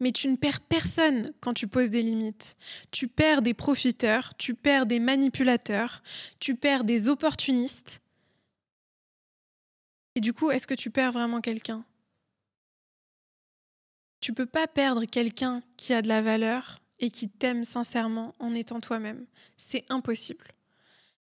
mais 0.00 0.10
tu 0.10 0.28
ne 0.28 0.36
perds 0.36 0.60
personne 0.60 1.32
quand 1.40 1.54
tu 1.54 1.68
poses 1.68 1.90
des 1.90 2.02
limites. 2.02 2.56
Tu 2.90 3.08
perds 3.08 3.42
des 3.42 3.54
profiteurs, 3.54 4.34
tu 4.36 4.54
perds 4.54 4.86
des 4.86 5.00
manipulateurs, 5.00 6.02
tu 6.40 6.56
perds 6.56 6.84
des 6.84 7.08
opportunistes. 7.08 8.00
Et 10.14 10.20
du 10.20 10.32
coup, 10.32 10.50
est-ce 10.50 10.66
que 10.66 10.74
tu 10.74 10.90
perds 10.90 11.12
vraiment 11.12 11.40
quelqu'un? 11.40 11.84
Tu 14.20 14.32
peux 14.32 14.46
pas 14.46 14.66
perdre 14.66 15.04
quelqu'un 15.04 15.62
qui 15.76 15.92
a 15.92 16.00
de 16.00 16.08
la 16.08 16.22
valeur 16.22 16.80
et 16.98 17.10
qui 17.10 17.28
t'aime 17.28 17.64
sincèrement 17.64 18.34
en 18.38 18.54
étant 18.54 18.80
toi-même. 18.80 19.26
C'est 19.56 19.84
impossible. 19.90 20.53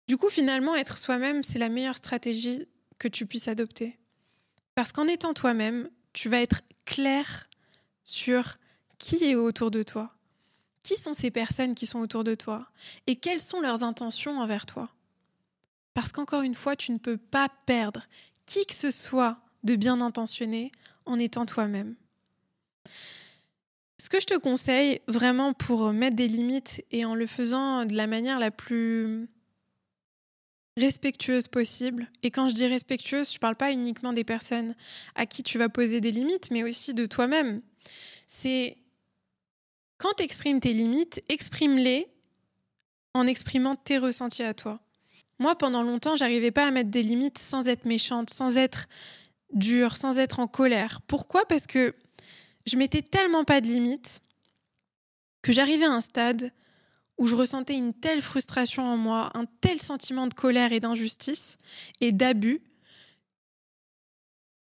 Du 0.08 0.18
coup, 0.18 0.30
finalement, 0.30 0.76
être 0.76 0.98
soi-même, 0.98 1.44
c'est 1.44 1.60
la 1.60 1.70
meilleure 1.70 1.98
stratégie 1.98 2.68
que 3.00 3.08
tu 3.08 3.26
puisses 3.26 3.48
adopter. 3.48 3.98
Parce 4.76 4.91
qu'en 4.91 5.08
étant 5.08 5.34
toi-même, 5.34 5.89
tu 6.13 6.30
vas 6.30 6.41
être 6.41 6.62
clair 6.86 7.50
sur 8.04 8.58
qui 9.00 9.24
est 9.26 9.36
autour 9.36 9.72
de 9.72 9.84
toi, 9.84 10.15
qui 10.84 10.96
sont 10.96 11.13
ces 11.13 11.32
personnes 11.32 11.74
qui 11.74 11.88
sont 11.88 12.00
autour 12.00 12.24
de 12.24 12.36
toi? 12.36 12.68
Et 13.08 13.15
quelles 13.15 13.41
sont 13.41 13.60
leurs 13.60 13.84
intentions 13.84 14.39
envers 14.39 14.65
toi? 14.65 14.89
Parce 15.96 16.12
qu'encore 16.12 16.41
une 16.41 16.56
fois, 16.56 16.76
tu 16.76 16.91
ne 16.91 17.00
peux 17.00 17.18
pas 17.18 17.50
perdre 17.65 18.06
qui 18.46 18.65
que 18.65 18.74
ce 18.74 18.91
soit 18.91 19.39
de 19.63 19.76
bien 19.76 20.00
intentionné 20.00 20.72
en 21.06 21.18
étant 21.18 21.46
toi-même. 21.46 21.96
Ce 23.98 24.10
que 24.10 24.20
je 24.20 24.28
te 24.28 24.38
conseille 24.38 25.02
vraiment 25.08 25.54
pour 25.54 25.91
mettre 25.91 26.15
des 26.15 26.28
limites 26.28 26.86
et 26.91 27.06
en 27.06 27.15
le 27.15 27.26
faisant 27.26 27.86
de 27.86 27.96
la 27.96 28.06
manière 28.06 28.39
la 28.39 28.52
plus 28.52 29.28
respectueuse 30.78 31.48
possible. 31.48 32.10
Et 32.24 32.32
quand 32.32 32.50
je 32.50 32.54
dis 32.54 32.68
respectueuse, 32.68 33.32
je 33.32 33.38
ne 33.38 33.40
parle 33.40 33.56
pas 33.56 33.72
uniquement 33.72 34.14
des 34.14 34.24
personnes 34.24 34.76
à 35.16 35.26
qui 35.26 35.44
tu 35.44 35.58
vas 35.58 35.70
poser 35.70 36.02
des 36.02 36.12
limites, 36.12 36.52
mais 36.52 36.64
aussi 36.64 36.94
de 36.94 37.06
toi-même. 37.06 37.62
C'est 38.28 38.78
quand 39.98 40.14
tu 40.18 40.24
exprimes 40.24 40.60
tes 40.60 40.74
limites, 40.74 41.24
exprime-les 41.30 42.08
en 43.14 43.28
exprimant 43.28 43.74
tes 43.74 43.98
ressentis 43.98 44.44
à 44.44 44.54
toi. 44.54 44.80
Moi, 45.40 45.58
pendant 45.58 45.84
longtemps, 45.84 46.16
j'arrivais 46.16 46.52
pas 46.52 46.68
à 46.68 46.72
mettre 46.72 46.92
des 46.92 47.04
limites 47.04 47.38
sans 47.38 47.68
être 47.68 47.86
méchante, 47.86 48.30
sans 48.30 48.58
être 48.58 48.88
dure, 49.54 49.96
sans 49.96 50.18
être 50.18 50.40
en 50.40 50.48
colère. 50.48 51.02
Pourquoi? 51.08 51.46
Parce 51.46 51.68
que 51.68 51.94
je 52.66 52.78
mettais 52.78 53.02
tellement 53.02 53.46
pas 53.46 53.62
de 53.62 53.68
limites 53.68 54.22
que 55.42 55.54
j'arrivais 55.54 55.86
à 55.86 55.92
un 55.92 56.02
stade 56.02 56.52
où 57.17 57.28
je 57.28 57.36
ressentais 57.36 57.78
une 57.78 57.93
telle 57.93 58.21
frustration 58.21 58.84
en 58.84 58.97
moi, 58.97 59.30
un 59.36 59.45
tel 59.62 59.82
sentiment 59.82 60.28
de 60.28 60.34
colère 60.34 60.73
et 60.73 60.80
d'injustice 60.80 61.58
et 62.01 62.12
d'abus, 62.12 62.62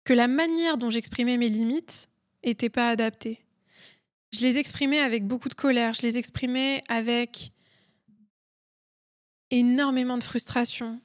que 0.03 0.13
la 0.13 0.27
manière 0.27 0.77
dont 0.77 0.89
j'exprimais 0.89 1.37
mes 1.37 1.49
limites 1.49 2.07
n'était 2.43 2.69
pas 2.69 2.89
adaptée. 2.89 3.43
Je 4.31 4.41
les 4.41 4.57
exprimais 4.57 4.99
avec 4.99 5.27
beaucoup 5.27 5.49
de 5.49 5.53
colère, 5.53 5.93
je 5.93 6.01
les 6.01 6.17
exprimais 6.17 6.81
avec 6.87 7.51
énormément 9.51 10.17
de 10.17 10.23
frustration. 10.23 10.99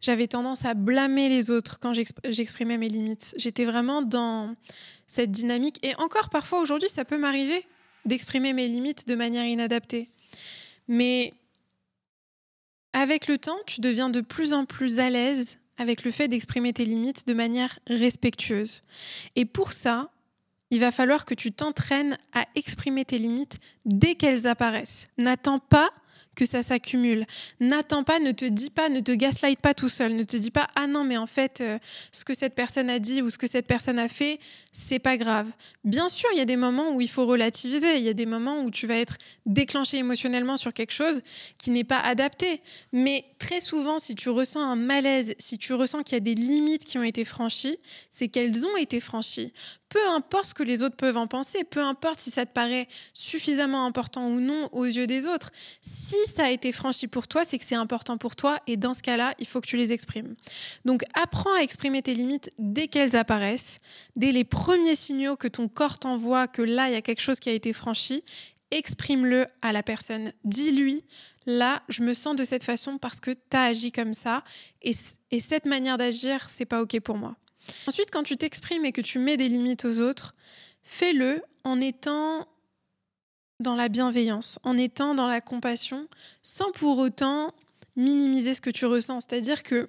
J'avais 0.00 0.28
tendance 0.28 0.64
à 0.64 0.72
blâmer 0.72 1.28
les 1.28 1.50
autres 1.50 1.78
quand 1.78 1.92
j'exprimais 1.92 2.78
mes 2.78 2.88
limites. 2.88 3.34
J'étais 3.36 3.66
vraiment 3.66 4.00
dans 4.00 4.54
cette 5.06 5.30
dynamique. 5.30 5.84
Et 5.84 5.94
encore 5.96 6.30
parfois 6.30 6.60
aujourd'hui, 6.60 6.88
ça 6.88 7.04
peut 7.04 7.18
m'arriver 7.18 7.66
d'exprimer 8.06 8.54
mes 8.54 8.66
limites 8.66 9.06
de 9.06 9.14
manière 9.14 9.44
inadaptée. 9.44 10.10
Mais 10.90 11.32
avec 12.92 13.28
le 13.28 13.38
temps, 13.38 13.60
tu 13.64 13.80
deviens 13.80 14.10
de 14.10 14.20
plus 14.20 14.52
en 14.52 14.64
plus 14.64 14.98
à 14.98 15.08
l'aise 15.08 15.58
avec 15.78 16.02
le 16.02 16.10
fait 16.10 16.26
d'exprimer 16.26 16.72
tes 16.72 16.84
limites 16.84 17.28
de 17.28 17.32
manière 17.32 17.78
respectueuse. 17.86 18.82
Et 19.36 19.44
pour 19.44 19.72
ça, 19.72 20.10
il 20.70 20.80
va 20.80 20.90
falloir 20.90 21.26
que 21.26 21.34
tu 21.34 21.52
t'entraînes 21.52 22.18
à 22.32 22.44
exprimer 22.56 23.04
tes 23.04 23.18
limites 23.18 23.60
dès 23.84 24.16
qu'elles 24.16 24.48
apparaissent. 24.48 25.06
N'attends 25.16 25.60
pas 25.60 25.90
que 26.34 26.44
ça 26.44 26.62
s'accumule. 26.62 27.24
N'attends 27.60 28.02
pas, 28.02 28.18
ne 28.18 28.32
te 28.32 28.44
dis 28.44 28.70
pas, 28.70 28.88
ne 28.88 29.00
te 29.00 29.12
gaslight 29.12 29.60
pas 29.60 29.74
tout 29.74 29.88
seul. 29.88 30.14
Ne 30.14 30.24
te 30.24 30.36
dis 30.36 30.50
pas, 30.50 30.66
ah 30.74 30.88
non, 30.88 31.04
mais 31.04 31.16
en 31.16 31.26
fait, 31.26 31.60
euh, 31.60 31.78
ce 32.12 32.24
que 32.24 32.34
cette 32.34 32.54
personne 32.54 32.90
a 32.90 32.98
dit 32.98 33.22
ou 33.22 33.30
ce 33.30 33.38
que 33.38 33.46
cette 33.46 33.66
personne 33.66 33.98
a 33.98 34.08
fait, 34.08 34.40
c'est 34.72 35.00
pas 35.00 35.16
grave. 35.16 35.48
Bien 35.84 36.08
sûr, 36.08 36.28
il 36.32 36.38
y 36.38 36.40
a 36.40 36.44
des 36.44 36.56
moments 36.56 36.92
où 36.92 37.00
il 37.00 37.10
faut 37.10 37.26
relativiser. 37.26 37.96
Il 37.96 38.02
y 38.02 38.08
a 38.08 38.14
des 38.14 38.26
moments 38.26 38.62
où 38.62 38.70
tu 38.70 38.86
vas 38.86 38.96
être 38.96 39.16
déclenché 39.46 39.98
émotionnellement 39.98 40.56
sur 40.56 40.72
quelque 40.72 40.92
chose 40.92 41.22
qui 41.58 41.70
n'est 41.70 41.84
pas 41.84 41.98
adapté. 41.98 42.62
Mais 42.92 43.24
très 43.38 43.60
souvent, 43.60 43.98
si 43.98 44.14
tu 44.14 44.28
ressens 44.28 44.60
un 44.60 44.76
malaise, 44.76 45.34
si 45.38 45.58
tu 45.58 45.74
ressens 45.74 46.02
qu'il 46.02 46.14
y 46.14 46.16
a 46.18 46.20
des 46.20 46.34
limites 46.34 46.84
qui 46.84 46.98
ont 46.98 47.02
été 47.02 47.24
franchies, 47.24 47.78
c'est 48.10 48.28
qu'elles 48.28 48.64
ont 48.64 48.76
été 48.76 49.00
franchies 49.00 49.52
peu 49.90 49.98
importe 50.08 50.46
ce 50.46 50.54
que 50.54 50.62
les 50.62 50.82
autres 50.82 50.96
peuvent 50.96 51.16
en 51.16 51.26
penser, 51.26 51.64
peu 51.64 51.82
importe 51.82 52.20
si 52.20 52.30
ça 52.30 52.46
te 52.46 52.52
paraît 52.52 52.86
suffisamment 53.12 53.84
important 53.84 54.28
ou 54.28 54.40
non 54.40 54.68
aux 54.72 54.84
yeux 54.84 55.08
des 55.08 55.26
autres, 55.26 55.50
si 55.82 56.16
ça 56.26 56.44
a 56.44 56.50
été 56.50 56.70
franchi 56.70 57.08
pour 57.08 57.26
toi, 57.26 57.44
c'est 57.44 57.58
que 57.58 57.64
c'est 57.66 57.74
important 57.74 58.16
pour 58.16 58.36
toi 58.36 58.60
et 58.68 58.76
dans 58.76 58.94
ce 58.94 59.02
cas-là, 59.02 59.34
il 59.40 59.46
faut 59.46 59.60
que 59.60 59.66
tu 59.66 59.76
les 59.76 59.92
exprimes. 59.92 60.36
Donc 60.84 61.02
apprends 61.20 61.54
à 61.54 61.62
exprimer 61.62 62.02
tes 62.02 62.14
limites 62.14 62.52
dès 62.58 62.86
qu'elles 62.86 63.16
apparaissent, 63.16 63.80
dès 64.14 64.30
les 64.30 64.44
premiers 64.44 64.59
signaux 64.94 65.36
que 65.36 65.48
ton 65.48 65.68
corps 65.68 65.98
t'envoie 65.98 66.48
que 66.48 66.62
là, 66.62 66.88
il 66.88 66.92
y 66.92 66.96
a 66.96 67.02
quelque 67.02 67.20
chose 67.20 67.40
qui 67.40 67.48
a 67.48 67.52
été 67.52 67.72
franchi, 67.72 68.22
exprime-le 68.70 69.46
à 69.62 69.72
la 69.72 69.82
personne. 69.82 70.32
Dis-lui, 70.44 71.04
là, 71.46 71.82
je 71.88 72.02
me 72.02 72.14
sens 72.14 72.36
de 72.36 72.44
cette 72.44 72.64
façon 72.64 72.98
parce 72.98 73.20
que 73.20 73.30
tu 73.30 73.56
as 73.56 73.64
agi 73.64 73.92
comme 73.92 74.14
ça 74.14 74.44
et, 74.82 74.92
et 75.30 75.40
cette 75.40 75.66
manière 75.66 75.98
d'agir, 75.98 76.48
c'est 76.48 76.66
pas 76.66 76.82
OK 76.82 76.98
pour 77.00 77.16
moi. 77.16 77.36
Ensuite, 77.86 78.10
quand 78.10 78.22
tu 78.22 78.36
t'exprimes 78.36 78.84
et 78.84 78.92
que 78.92 79.00
tu 79.00 79.18
mets 79.18 79.36
des 79.36 79.48
limites 79.48 79.84
aux 79.84 79.98
autres, 79.98 80.34
fais-le 80.82 81.42
en 81.64 81.80
étant 81.80 82.46
dans 83.60 83.76
la 83.76 83.88
bienveillance, 83.88 84.58
en 84.62 84.76
étant 84.76 85.14
dans 85.14 85.26
la 85.26 85.40
compassion, 85.40 86.08
sans 86.42 86.72
pour 86.72 86.98
autant 86.98 87.52
minimiser 87.96 88.54
ce 88.54 88.60
que 88.60 88.70
tu 88.70 88.86
ressens. 88.86 89.20
C'est-à-dire 89.20 89.62
que, 89.62 89.88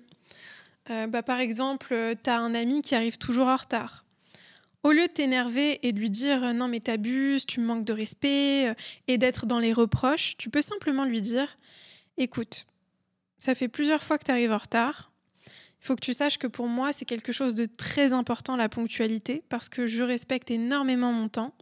euh, 0.90 1.08
bah, 1.08 1.24
par 1.24 1.40
exemple, 1.40 1.96
tu 2.22 2.30
as 2.30 2.40
un 2.40 2.54
ami 2.54 2.82
qui 2.82 2.96
arrive 2.96 3.18
toujours 3.18 3.48
en 3.48 3.56
retard. 3.56 4.06
Au 4.84 4.92
lieu 4.92 5.08
de 5.08 5.12
t'énerver 5.12 5.86
et 5.88 5.92
de 5.92 6.00
lui 6.00 6.10
dire 6.10 6.54
non 6.54 6.68
mais 6.68 6.80
t'abuses, 6.80 7.46
tu 7.46 7.60
me 7.60 7.66
manques 7.66 7.86
de 7.86 7.94
respect 7.94 8.70
euh, 8.70 8.74
et 9.08 9.18
d'être 9.18 9.46
dans 9.46 9.60
les 9.60 9.74
reproches, 9.74 10.38
tu 10.38 10.50
peux 10.50 10.62
simplement 10.62 11.06
lui 11.06 11.22
dire 11.22 11.58
écoute, 12.18 12.66
ça 13.38 13.56
fait 13.56 13.68
plusieurs 13.68 14.04
fois 14.04 14.18
que 14.18 14.26
tu 14.26 14.32
arrives 14.32 14.52
en 14.52 14.58
retard, 14.58 15.12
il 15.82 15.88
faut 15.88 15.96
que 15.96 16.06
tu 16.06 16.14
saches 16.14 16.38
que 16.38 16.48
pour 16.48 16.68
moi, 16.68 16.94
c'est 16.94 17.06
quelque 17.06 17.32
chose 17.32 17.56
de 17.56 17.66
très 17.66 18.14
important, 18.14 18.56
la 18.56 18.70
ponctualité, 18.70 19.44
parce 19.50 19.68
que 19.68 19.88
je 19.88 20.04
respecte 20.04 20.52
énormément 20.52 21.12
mon 21.12 21.28
temps. 21.28 21.56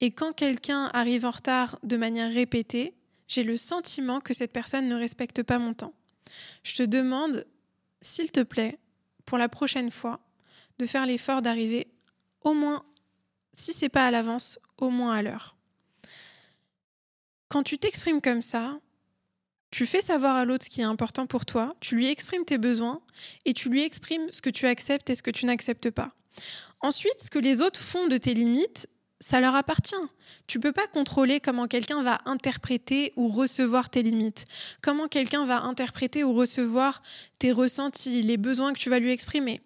Et 0.00 0.12
quand 0.12 0.32
quelqu'un 0.32 0.90
arrive 0.92 1.24
en 1.24 1.32
retard 1.32 1.80
de 1.82 1.96
manière 1.96 2.32
répétée, 2.32 2.94
j'ai 3.26 3.42
le 3.42 3.56
sentiment 3.56 4.20
que 4.20 4.32
cette 4.32 4.52
personne 4.52 4.88
ne 4.88 4.94
respecte 4.94 5.42
pas 5.42 5.58
mon 5.58 5.74
temps. 5.74 5.94
Je 6.62 6.76
te 6.76 6.82
demande, 6.84 7.44
s'il 8.00 8.30
te 8.30 8.44
plaît, 8.44 8.78
pour 9.24 9.38
la 9.38 9.48
prochaine 9.48 9.90
fois, 9.90 10.20
de 10.78 10.86
faire 10.86 11.06
l'effort 11.06 11.42
d'arriver 11.42 11.88
au 12.46 12.54
moins, 12.54 12.84
si 13.52 13.72
c'est 13.72 13.88
pas 13.88 14.06
à 14.06 14.10
l'avance, 14.12 14.60
au 14.78 14.88
moins 14.88 15.14
à 15.14 15.22
l'heure. 15.22 15.56
Quand 17.48 17.64
tu 17.64 17.76
t'exprimes 17.76 18.20
comme 18.20 18.40
ça, 18.40 18.78
tu 19.72 19.84
fais 19.84 20.00
savoir 20.00 20.36
à 20.36 20.44
l'autre 20.44 20.64
ce 20.64 20.70
qui 20.70 20.80
est 20.80 20.84
important 20.84 21.26
pour 21.26 21.44
toi, 21.44 21.74
tu 21.80 21.96
lui 21.96 22.08
exprimes 22.08 22.44
tes 22.44 22.56
besoins 22.56 23.02
et 23.46 23.52
tu 23.52 23.68
lui 23.68 23.82
exprimes 23.82 24.30
ce 24.30 24.40
que 24.40 24.50
tu 24.50 24.66
acceptes 24.66 25.10
et 25.10 25.16
ce 25.16 25.22
que 25.22 25.32
tu 25.32 25.44
n'acceptes 25.44 25.90
pas. 25.90 26.14
Ensuite, 26.80 27.20
ce 27.20 27.30
que 27.30 27.40
les 27.40 27.62
autres 27.62 27.80
font 27.80 28.06
de 28.06 28.16
tes 28.16 28.32
limites, 28.32 28.88
ça 29.18 29.40
leur 29.40 29.56
appartient. 29.56 29.96
Tu 30.46 30.60
peux 30.60 30.72
pas 30.72 30.86
contrôler 30.86 31.40
comment 31.40 31.66
quelqu'un 31.66 32.04
va 32.04 32.20
interpréter 32.26 33.12
ou 33.16 33.26
recevoir 33.26 33.90
tes 33.90 34.04
limites, 34.04 34.44
comment 34.82 35.08
quelqu'un 35.08 35.46
va 35.46 35.62
interpréter 35.62 36.22
ou 36.22 36.32
recevoir 36.32 37.02
tes 37.40 37.50
ressentis, 37.50 38.22
les 38.22 38.36
besoins 38.36 38.72
que 38.72 38.78
tu 38.78 38.90
vas 38.90 39.00
lui 39.00 39.10
exprimer. 39.10 39.62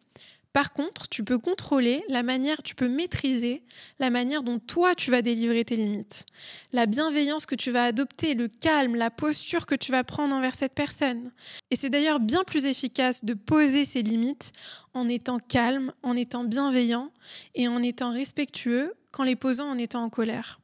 Par 0.53 0.73
contre, 0.73 1.09
tu 1.09 1.23
peux 1.23 1.39
contrôler 1.39 2.03
la 2.09 2.25
manière, 2.25 2.63
tu 2.65 2.75
peux 2.75 2.89
maîtriser 2.89 3.63
la 4.01 4.11
manière 4.11 4.43
dont 4.43 4.59
toi 4.59 4.97
tu 4.97 5.13
vas 5.13 5.23
délivrer 5.23 5.65
tes 5.65 5.77
limites, 5.77 6.27
la 6.73 6.87
bienveillance 6.87 7.47
que 7.47 7.55
tu 7.55 7.71
vas 7.71 7.85
adopter, 7.85 8.35
le 8.35 8.49
calme, 8.49 8.97
la 8.97 9.11
posture 9.11 9.65
que 9.65 9.77
tu 9.77 9.93
vas 9.93 10.03
prendre 10.03 10.35
envers 10.35 10.57
cette 10.57 10.75
personne. 10.75 11.31
Et 11.71 11.77
c'est 11.77 11.89
d'ailleurs 11.89 12.19
bien 12.19 12.43
plus 12.43 12.67
efficace 12.67 13.25
de 13.25 13.35
poser 13.35 13.85
ces 13.85 14.03
limites 14.03 14.51
en 14.93 15.09
étant 15.09 15.39
calme, 15.39 15.93
en 16.03 16.17
étant 16.17 16.43
bienveillant 16.43 17.13
et 17.55 17.69
en 17.69 17.81
étant 17.81 18.13
respectueux 18.13 18.95
qu'en 19.13 19.23
les 19.23 19.37
posant 19.37 19.71
en 19.71 19.79
étant 19.79 20.03
en 20.03 20.11
colère. 20.11 20.61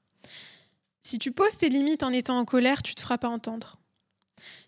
Si 1.01 1.20
tu 1.20 1.31
poses 1.31 1.59
tes 1.59 1.68
limites 1.68 2.03
en 2.03 2.11
étant 2.11 2.38
en 2.38 2.44
colère, 2.44 2.83
tu 2.83 2.96
te 2.96 3.01
feras 3.01 3.18
pas 3.18 3.29
entendre. 3.29 3.79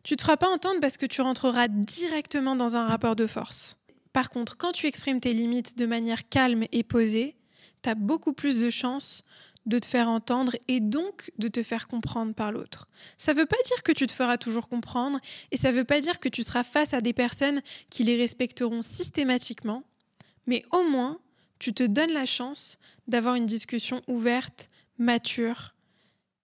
Tu 0.04 0.14
te 0.14 0.22
feras 0.22 0.36
pas 0.36 0.48
entendre 0.48 0.78
parce 0.80 0.96
que 0.96 1.06
tu 1.06 1.22
rentreras 1.22 1.66
directement 1.66 2.54
dans 2.54 2.76
un 2.76 2.86
rapport 2.86 3.16
de 3.16 3.26
force. 3.26 3.77
Par 4.18 4.30
contre, 4.30 4.56
quand 4.56 4.72
tu 4.72 4.88
exprimes 4.88 5.20
tes 5.20 5.32
limites 5.32 5.78
de 5.78 5.86
manière 5.86 6.28
calme 6.28 6.64
et 6.72 6.82
posée, 6.82 7.36
tu 7.84 7.88
as 7.88 7.94
beaucoup 7.94 8.32
plus 8.32 8.58
de 8.58 8.68
chances 8.68 9.22
de 9.64 9.78
te 9.78 9.86
faire 9.86 10.08
entendre 10.08 10.56
et 10.66 10.80
donc 10.80 11.30
de 11.38 11.46
te 11.46 11.62
faire 11.62 11.86
comprendre 11.86 12.34
par 12.34 12.50
l'autre. 12.50 12.88
Ça 13.16 13.32
ne 13.32 13.38
veut 13.38 13.46
pas 13.46 13.62
dire 13.64 13.84
que 13.84 13.92
tu 13.92 14.08
te 14.08 14.12
feras 14.12 14.36
toujours 14.36 14.68
comprendre 14.68 15.20
et 15.52 15.56
ça 15.56 15.70
ne 15.70 15.76
veut 15.76 15.84
pas 15.84 16.00
dire 16.00 16.18
que 16.18 16.28
tu 16.28 16.42
seras 16.42 16.64
face 16.64 16.94
à 16.94 17.00
des 17.00 17.12
personnes 17.12 17.60
qui 17.90 18.02
les 18.02 18.16
respecteront 18.16 18.82
systématiquement, 18.82 19.84
mais 20.48 20.64
au 20.72 20.82
moins 20.82 21.20
tu 21.60 21.72
te 21.72 21.84
donnes 21.84 22.12
la 22.12 22.26
chance 22.26 22.80
d'avoir 23.06 23.36
une 23.36 23.46
discussion 23.46 24.02
ouverte, 24.08 24.68
mature 24.98 25.76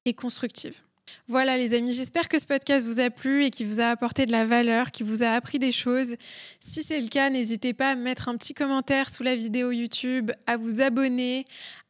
et 0.04 0.14
constructive. 0.14 0.80
Voilà 1.26 1.56
les 1.56 1.74
amis, 1.74 1.92
j'espère 1.92 2.28
que 2.28 2.38
ce 2.38 2.46
podcast 2.46 2.86
vous 2.86 3.00
a 3.00 3.08
plu 3.08 3.44
et 3.44 3.50
qu'il 3.50 3.66
vous 3.66 3.80
a 3.80 3.86
apporté 3.86 4.26
de 4.26 4.32
la 4.32 4.44
valeur, 4.44 4.90
qu'il 4.90 5.06
vous 5.06 5.22
a 5.22 5.28
appris 5.28 5.58
des 5.58 5.72
choses. 5.72 6.16
Si 6.60 6.82
c'est 6.82 7.00
le 7.00 7.08
cas, 7.08 7.30
n'hésitez 7.30 7.72
pas 7.72 7.90
à 7.90 7.94
mettre 7.94 8.28
un 8.28 8.36
petit 8.36 8.52
commentaire 8.52 9.08
sous 9.08 9.22
la 9.22 9.34
vidéo 9.34 9.70
YouTube, 9.70 10.30
à 10.46 10.56
vous 10.56 10.82
abonner, 10.82 11.46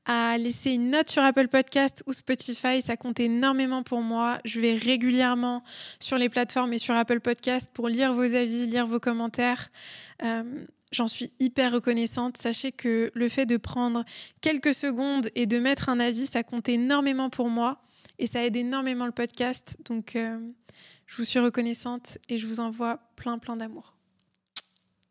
à 0.07 0.37
laisser 0.39 0.75
une 0.75 0.91
note 0.91 1.11
sur 1.11 1.23
Apple 1.23 1.49
Podcast 1.49 2.05
ou 2.07 2.13
Spotify. 2.13 2.83
Ça 2.83 2.97
compte 2.97 3.21
énormément 3.21 3.83
pour 3.83 4.03
moi. 4.03 4.39
Je 4.45 4.61
vais 4.61 4.75
régulièrement 4.75 5.65
sur 5.99 6.19
les 6.19 6.29
plateformes 6.29 6.73
et 6.73 6.79
sur 6.79 6.95
Apple 6.95 7.21
Podcast 7.21 7.71
pour 7.73 7.89
lire 7.89 8.13
vos 8.13 8.35
avis, 8.35 8.67
lire 8.67 8.87
vos 8.87 9.01
commentaires. 9.01 9.69
Euh, 10.23 10.43
j'en 10.93 11.09
suis 11.09 11.33
hyper 11.41 11.73
reconnaissante. 11.73 12.37
Sachez 12.37 12.71
que 12.71 13.11
le 13.15 13.29
fait 13.29 13.47
de 13.47 13.57
prendre 13.57 14.05
quelques 14.41 14.75
secondes 14.75 15.29
et 15.35 15.47
de 15.47 15.59
mettre 15.59 15.89
un 15.89 16.01
avis, 16.01 16.27
ça 16.27 16.43
compte 16.43 16.69
énormément 16.69 17.31
pour 17.31 17.49
moi. 17.49 17.81
Et 18.19 18.27
ça 18.27 18.45
aide 18.45 18.57
énormément 18.57 19.07
le 19.07 19.13
podcast. 19.13 19.77
Donc, 19.85 20.17
euh, 20.17 20.39
je 21.07 21.17
vous 21.17 21.25
suis 21.25 21.41
reconnaissante 21.41 22.19
et 22.29 22.39
je 22.39 22.47
vous 22.47 22.61
envoie 22.61 22.99
plein, 23.17 23.39
plein 23.39 23.57
d'amour. 23.57 23.97